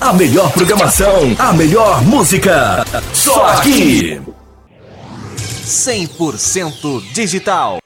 [0.00, 2.84] A melhor programação, a melhor música.
[3.12, 4.20] Só aqui.
[5.72, 7.78] 100% digital.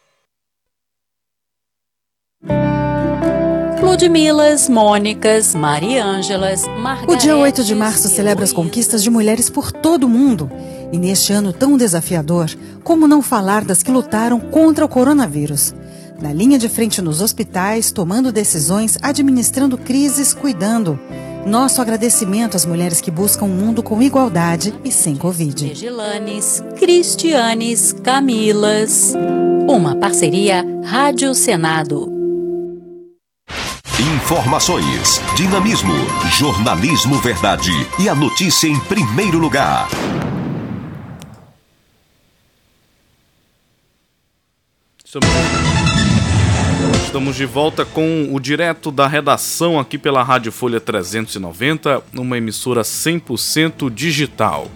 [3.81, 7.15] Ludmilas, Mônicas, Mariângelas, Margaretes...
[7.15, 10.51] O dia 8 de março celebra as conquistas de mulheres por todo o mundo.
[10.93, 12.51] E neste ano tão desafiador,
[12.83, 15.73] como não falar das que lutaram contra o coronavírus?
[16.21, 20.99] Na linha de frente nos hospitais, tomando decisões, administrando crises, cuidando.
[21.47, 25.69] Nosso agradecimento às mulheres que buscam um mundo com igualdade e sem Covid.
[25.69, 29.15] Regilanes, Cristianes, Camilas.
[29.69, 32.13] Uma parceria Rádio Senado.
[34.17, 35.95] Informações, dinamismo,
[36.37, 37.71] jornalismo verdade
[38.01, 39.89] e a notícia em primeiro lugar.
[47.17, 52.83] Estamos de volta com o direto da redação aqui pela Rádio Folha 390, uma emissora
[52.83, 54.71] 100% digital.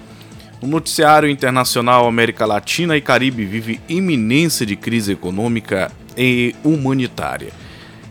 [0.62, 7.52] O noticiário internacional América Latina e Caribe vive iminência de crise econômica e humanitária.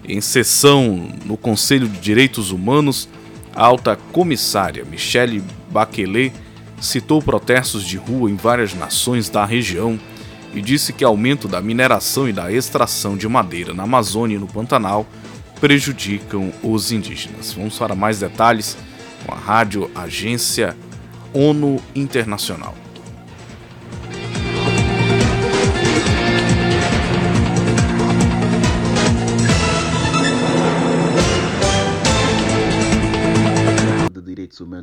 [0.07, 3.09] Em sessão no Conselho de Direitos Humanos,
[3.55, 6.31] a alta comissária Michelle Bachelet
[6.79, 9.99] citou protestos de rua em várias nações da região
[10.53, 14.47] e disse que aumento da mineração e da extração de madeira na Amazônia e no
[14.47, 15.05] Pantanal
[15.59, 17.53] prejudicam os indígenas.
[17.53, 18.77] Vamos para mais detalhes
[19.25, 20.75] com a Rádio Agência
[21.33, 22.75] ONU Internacional.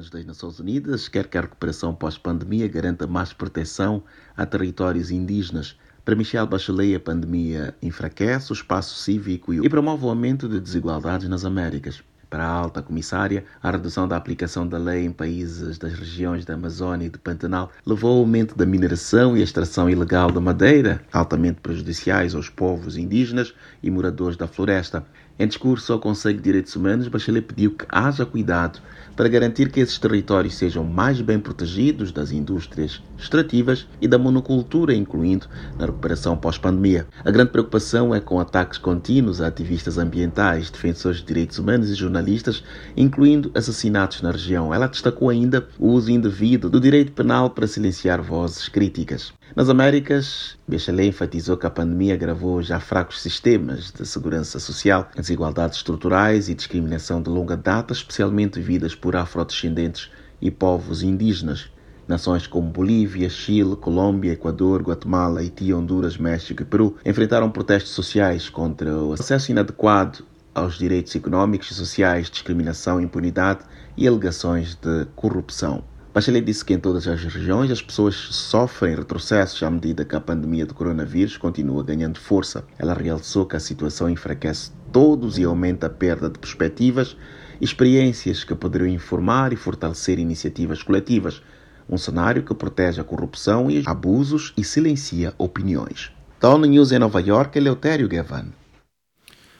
[0.06, 4.02] Humanos das Nações Unidas quer que a recuperação pós-pandemia garanta mais proteção
[4.36, 5.76] a territórios indígenas.
[6.04, 11.28] Para Michelle Bachelet, a pandemia enfraquece o espaço cívico e promove o aumento de desigualdades
[11.28, 12.02] nas Américas.
[12.28, 16.54] Para a alta comissária, a redução da aplicação da lei em países das regiões da
[16.54, 21.60] Amazônia e do Pantanal levou ao aumento da mineração e extração ilegal da madeira, altamente
[21.60, 25.06] prejudiciais aos povos indígenas e moradores da floresta.
[25.38, 28.80] Em discurso ao Conselho de Direitos Humanos, Bachelet pediu que haja cuidado
[29.16, 34.94] para garantir que esses territórios sejam mais bem protegidos das indústrias extrativas e da monocultura,
[34.94, 35.48] incluindo
[35.78, 37.06] na recuperação pós-pandemia.
[37.24, 41.94] A grande preocupação é com ataques contínuos a ativistas ambientais, defensores de direitos humanos e
[41.94, 42.62] jornalistas,
[42.96, 44.74] incluindo assassinatos na região.
[44.74, 49.32] Ela destacou ainda o uso indevido do direito penal para silenciar vozes críticas.
[49.54, 55.78] Nas Américas, Bachelet enfatizou que a pandemia agravou já fracos sistemas de segurança social, desigualdades
[55.78, 60.10] estruturais e discriminação de longa data, especialmente vividas por afrodescendentes
[60.42, 61.70] e povos indígenas.
[62.08, 68.50] Nações como Bolívia, Chile, Colômbia, Equador, Guatemala, Haiti, Honduras, México e Peru enfrentaram protestos sociais
[68.50, 70.24] contra o acesso inadequado
[70.54, 73.60] aos direitos econômicos e sociais, discriminação, impunidade
[73.96, 75.82] e alegações de corrupção.
[76.16, 80.20] Bachelet disse que em todas as regiões as pessoas sofrem retrocessos à medida que a
[80.20, 82.64] pandemia do coronavírus continua ganhando força.
[82.78, 87.18] Ela realçou que a situação enfraquece todos e aumenta a perda de perspectivas
[87.60, 91.42] experiências que poderiam informar e fortalecer iniciativas coletivas.
[91.86, 96.10] Um cenário que protege a corrupção e abusos e silencia opiniões.
[96.42, 98.46] ONU News em Nova York, Eleutério Gavan.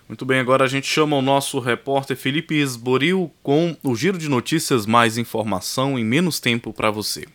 [0.09, 4.29] Muito bem, agora a gente chama o nosso repórter Felipe Esboril com o giro de
[4.29, 7.27] notícias mais informação em menos tempo para você.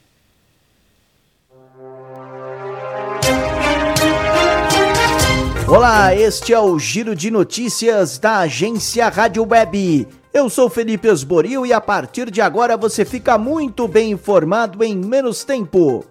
[5.68, 10.08] Olá, este é o giro de notícias da agência Rádio Web.
[10.34, 14.96] Eu sou Felipe Esboril e a partir de agora você fica muito bem informado em
[14.96, 16.06] menos tempo.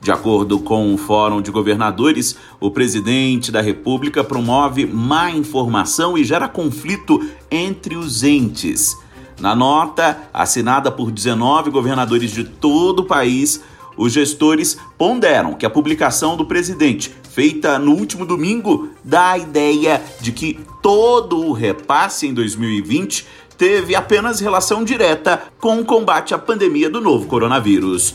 [0.01, 6.23] De acordo com o Fórum de Governadores, o presidente da República promove má informação e
[6.23, 7.21] gera conflito
[7.51, 8.97] entre os entes.
[9.41, 13.63] Na nota, assinada por 19 governadores de todo o país,
[13.97, 20.03] os gestores ponderam que a publicação do presidente, feita no último domingo, dá a ideia
[20.21, 23.27] de que todo o repasse em 2020
[23.57, 28.15] teve apenas relação direta com o combate à pandemia do novo coronavírus.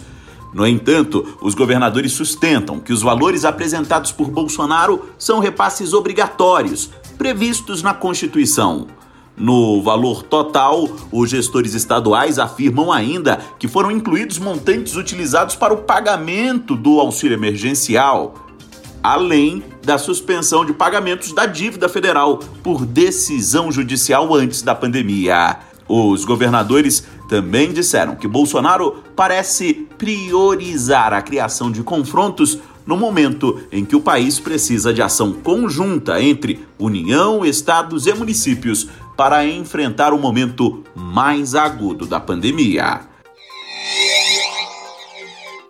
[0.53, 7.81] No entanto, os governadores sustentam que os valores apresentados por Bolsonaro são repasses obrigatórios, previstos
[7.81, 8.87] na Constituição.
[9.35, 15.77] No valor total, os gestores estaduais afirmam ainda que foram incluídos montantes utilizados para o
[15.77, 18.35] pagamento do auxílio emergencial,
[19.01, 25.57] além da suspensão de pagamentos da dívida federal por decisão judicial antes da pandemia.
[25.89, 33.83] Os governadores também disseram que Bolsonaro parece priorizar a criação de confrontos no momento em
[33.85, 40.19] que o país precisa de ação conjunta entre União, estados e municípios para enfrentar o
[40.19, 43.01] momento mais agudo da pandemia.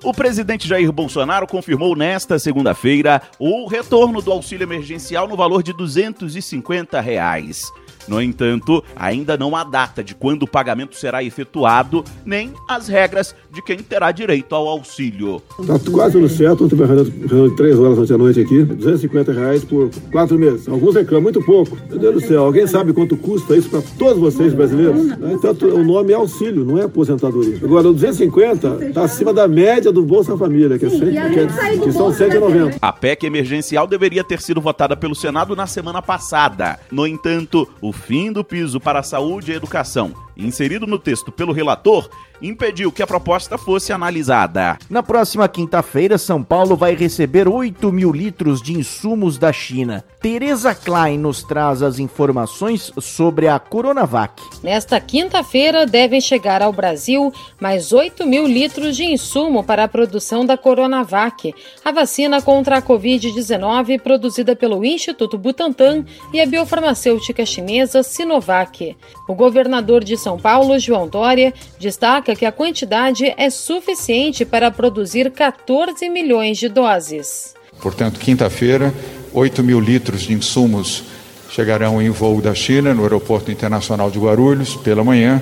[0.04, 5.72] O presidente Jair Bolsonaro confirmou nesta segunda-feira o retorno do auxílio emergencial no valor de
[5.72, 7.62] 250 reais.
[8.08, 13.36] No entanto, ainda não há data de quando o pagamento será efetuado, nem as regras
[13.51, 15.41] de quem terá direito ao auxílio.
[15.60, 19.89] Está quase no certo, ontem reunião três horas ontem à noite aqui, 250 reais por
[20.12, 20.68] quatro meses.
[20.68, 21.78] Alguns reclamam muito pouco.
[21.89, 25.12] Meu Deus do céu, alguém sabe quanto custa isso para todos vocês brasileiros?
[25.32, 27.58] Então, o nome é auxílio, não é aposentadoria.
[27.64, 31.78] Agora, o 250 está acima da média do Bolsa Família, que, é 100, que, é,
[31.78, 32.78] que são 190.
[32.82, 36.80] A PEC emergencial deveria ter sido votada pelo Senado na semana passada.
[36.91, 41.54] No entanto, o fim do piso para a saúde e educação, inserido no texto pelo
[41.54, 42.10] relator,
[42.44, 44.78] impediu que a proposta fosse analisada.
[44.89, 50.04] Na próxima quinta-feira, São Paulo vai receber 8 mil litros de insumos da China.
[50.22, 54.41] Tereza Klein nos traz as informações sobre a Coronavac.
[54.62, 60.46] Nesta quinta-feira, devem chegar ao Brasil mais 8 mil litros de insumo para a produção
[60.46, 68.04] da Coronavac, a vacina contra a Covid-19 produzida pelo Instituto Butantan e a biofarmacêutica chinesa
[68.04, 68.98] Sinovac.
[69.28, 75.31] O governador de São Paulo, João Dória, destaca que a quantidade é suficiente para produzir
[75.31, 77.53] 14 milhões de doses.
[77.81, 78.93] Portanto, quinta-feira,
[79.34, 81.03] 8 mil litros de insumos
[81.49, 85.41] chegarão em voo da China, no Aeroporto Internacional de Guarulhos, pela manhã,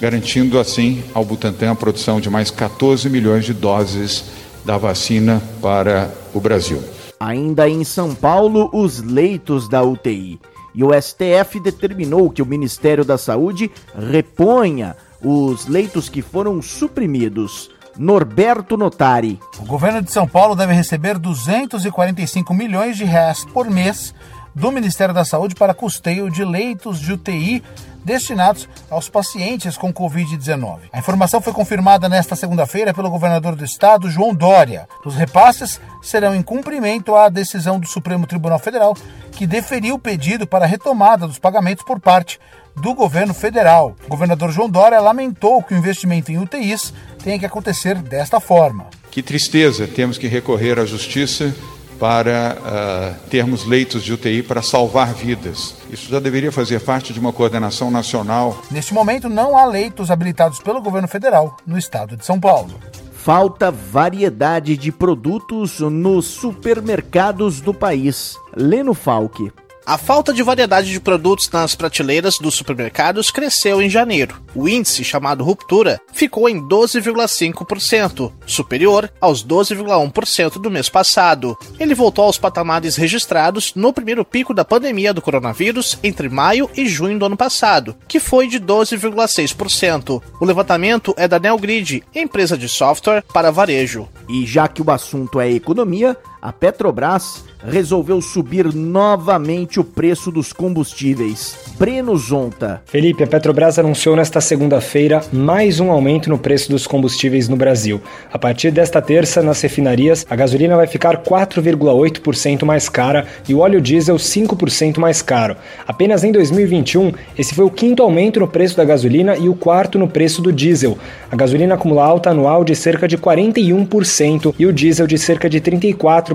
[0.00, 4.24] garantindo assim ao Butantan a produção de mais 14 milhões de doses
[4.64, 6.82] da vacina para o Brasil.
[7.18, 10.40] Ainda em São Paulo, os leitos da UTI.
[10.74, 17.70] E o STF determinou que o Ministério da Saúde reponha os leitos que foram suprimidos.
[17.98, 19.38] Norberto Notari.
[19.58, 24.14] O governo de São Paulo deve receber 245 milhões de reais por mês
[24.54, 27.62] do Ministério da Saúde para custeio de leitos de UTI
[28.04, 30.80] destinados aos pacientes com Covid-19.
[30.92, 34.88] A informação foi confirmada nesta segunda-feira pelo governador do estado, João Dória.
[35.04, 38.96] Os repasses serão em cumprimento à decisão do Supremo Tribunal Federal,
[39.32, 42.40] que deferiu o pedido para a retomada dos pagamentos por parte
[42.74, 43.94] do governo federal.
[44.06, 48.86] O governador João Dória lamentou que o investimento em UTIs tenha que acontecer desta forma.
[49.10, 51.54] Que tristeza, temos que recorrer à justiça
[52.00, 55.76] para uh, termos leitos de UTI para salvar vidas.
[55.90, 58.60] Isso já deveria fazer parte de uma coordenação nacional.
[58.70, 62.72] Neste momento, não há leitos habilitados pelo governo federal no estado de São Paulo.
[63.12, 68.34] Falta variedade de produtos nos supermercados do país.
[68.56, 69.52] Leno Falque.
[69.86, 74.40] A falta de variedade de produtos nas prateleiras dos supermercados cresceu em janeiro.
[74.54, 81.56] O índice, chamado ruptura, ficou em 12,5%, superior aos 12,1% do mês passado.
[81.78, 86.86] Ele voltou aos patamares registrados no primeiro pico da pandemia do coronavírus entre maio e
[86.86, 90.22] junho do ano passado, que foi de 12,6%.
[90.40, 94.08] O levantamento é da Neogrid, empresa de software para varejo.
[94.28, 100.50] E já que o assunto é economia, a Petrobras resolveu subir novamente o preço dos
[100.50, 101.58] combustíveis.
[101.78, 102.80] Breno Zonta.
[102.86, 108.00] Felipe, a Petrobras anunciou nesta segunda-feira mais um aumento no preço dos combustíveis no Brasil.
[108.32, 113.58] A partir desta terça, nas refinarias, a gasolina vai ficar 4,8% mais cara e o
[113.58, 115.56] óleo diesel 5% mais caro.
[115.86, 119.98] Apenas em 2021, esse foi o quinto aumento no preço da gasolina e o quarto
[119.98, 120.96] no preço do diesel.
[121.30, 125.60] A gasolina acumula alta anual de cerca de 41% e o diesel de cerca de
[125.60, 126.29] 34%.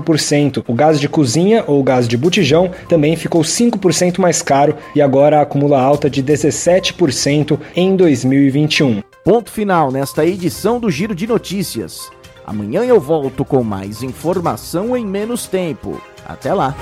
[0.66, 5.40] O gás de cozinha ou gás de botijão também ficou 5% mais caro e agora
[5.40, 9.02] acumula alta de 17% em 2021.
[9.24, 12.10] Ponto final nesta edição do Giro de Notícias.
[12.46, 16.00] Amanhã eu volto com mais informação em menos tempo.
[16.24, 16.76] Até lá.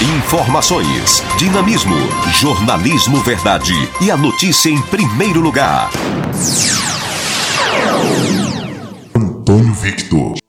[0.00, 1.96] Informações, dinamismo,
[2.40, 5.90] jornalismo verdade e a notícia em primeiro lugar.
[9.14, 10.39] Antônio Victor.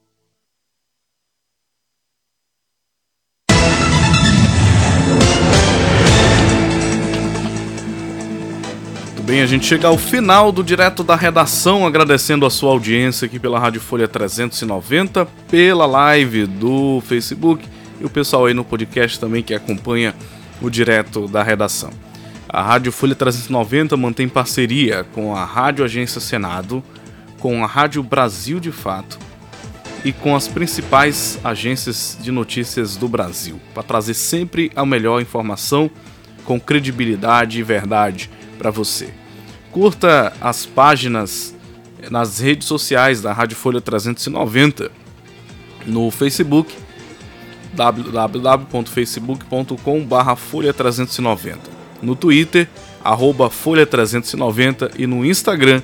[9.32, 13.40] Bem, a gente chega ao final do Direto da Redação, agradecendo a sua audiência aqui
[13.40, 17.66] pela Rádio Folha 390, pela live do Facebook
[18.02, 20.14] e o pessoal aí no podcast também que acompanha
[20.62, 21.92] o Direto da Redação.
[22.50, 26.84] A Rádio Folha 390 mantém parceria com a Rádio Agência Senado,
[27.40, 29.18] com a Rádio Brasil de Fato
[30.04, 35.90] e com as principais agências de notícias do Brasil, para trazer sempre a melhor informação
[36.44, 39.21] com credibilidade e verdade para você.
[39.72, 41.56] Curta as páginas
[42.10, 44.92] nas redes sociais da Rádio Folha 390
[45.86, 46.76] no Facebook
[47.74, 51.60] www.facebook.com.br Folha 390
[52.02, 52.68] no Twitter
[53.04, 55.82] arroba Folha 390 e no Instagram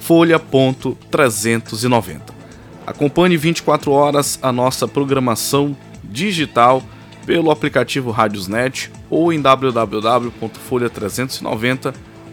[0.00, 2.20] folha.390
[2.86, 6.84] Acompanhe 24 horas a nossa programação digital
[7.24, 9.40] pelo aplicativo Radiosnet ou em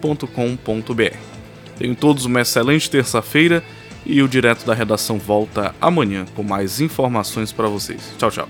[0.00, 1.16] tenho
[1.78, 3.62] Tenham todos uma excelente terça-feira
[4.04, 8.12] e o Direto da Redação volta amanhã com mais informações para vocês.
[8.18, 8.48] Tchau, tchau.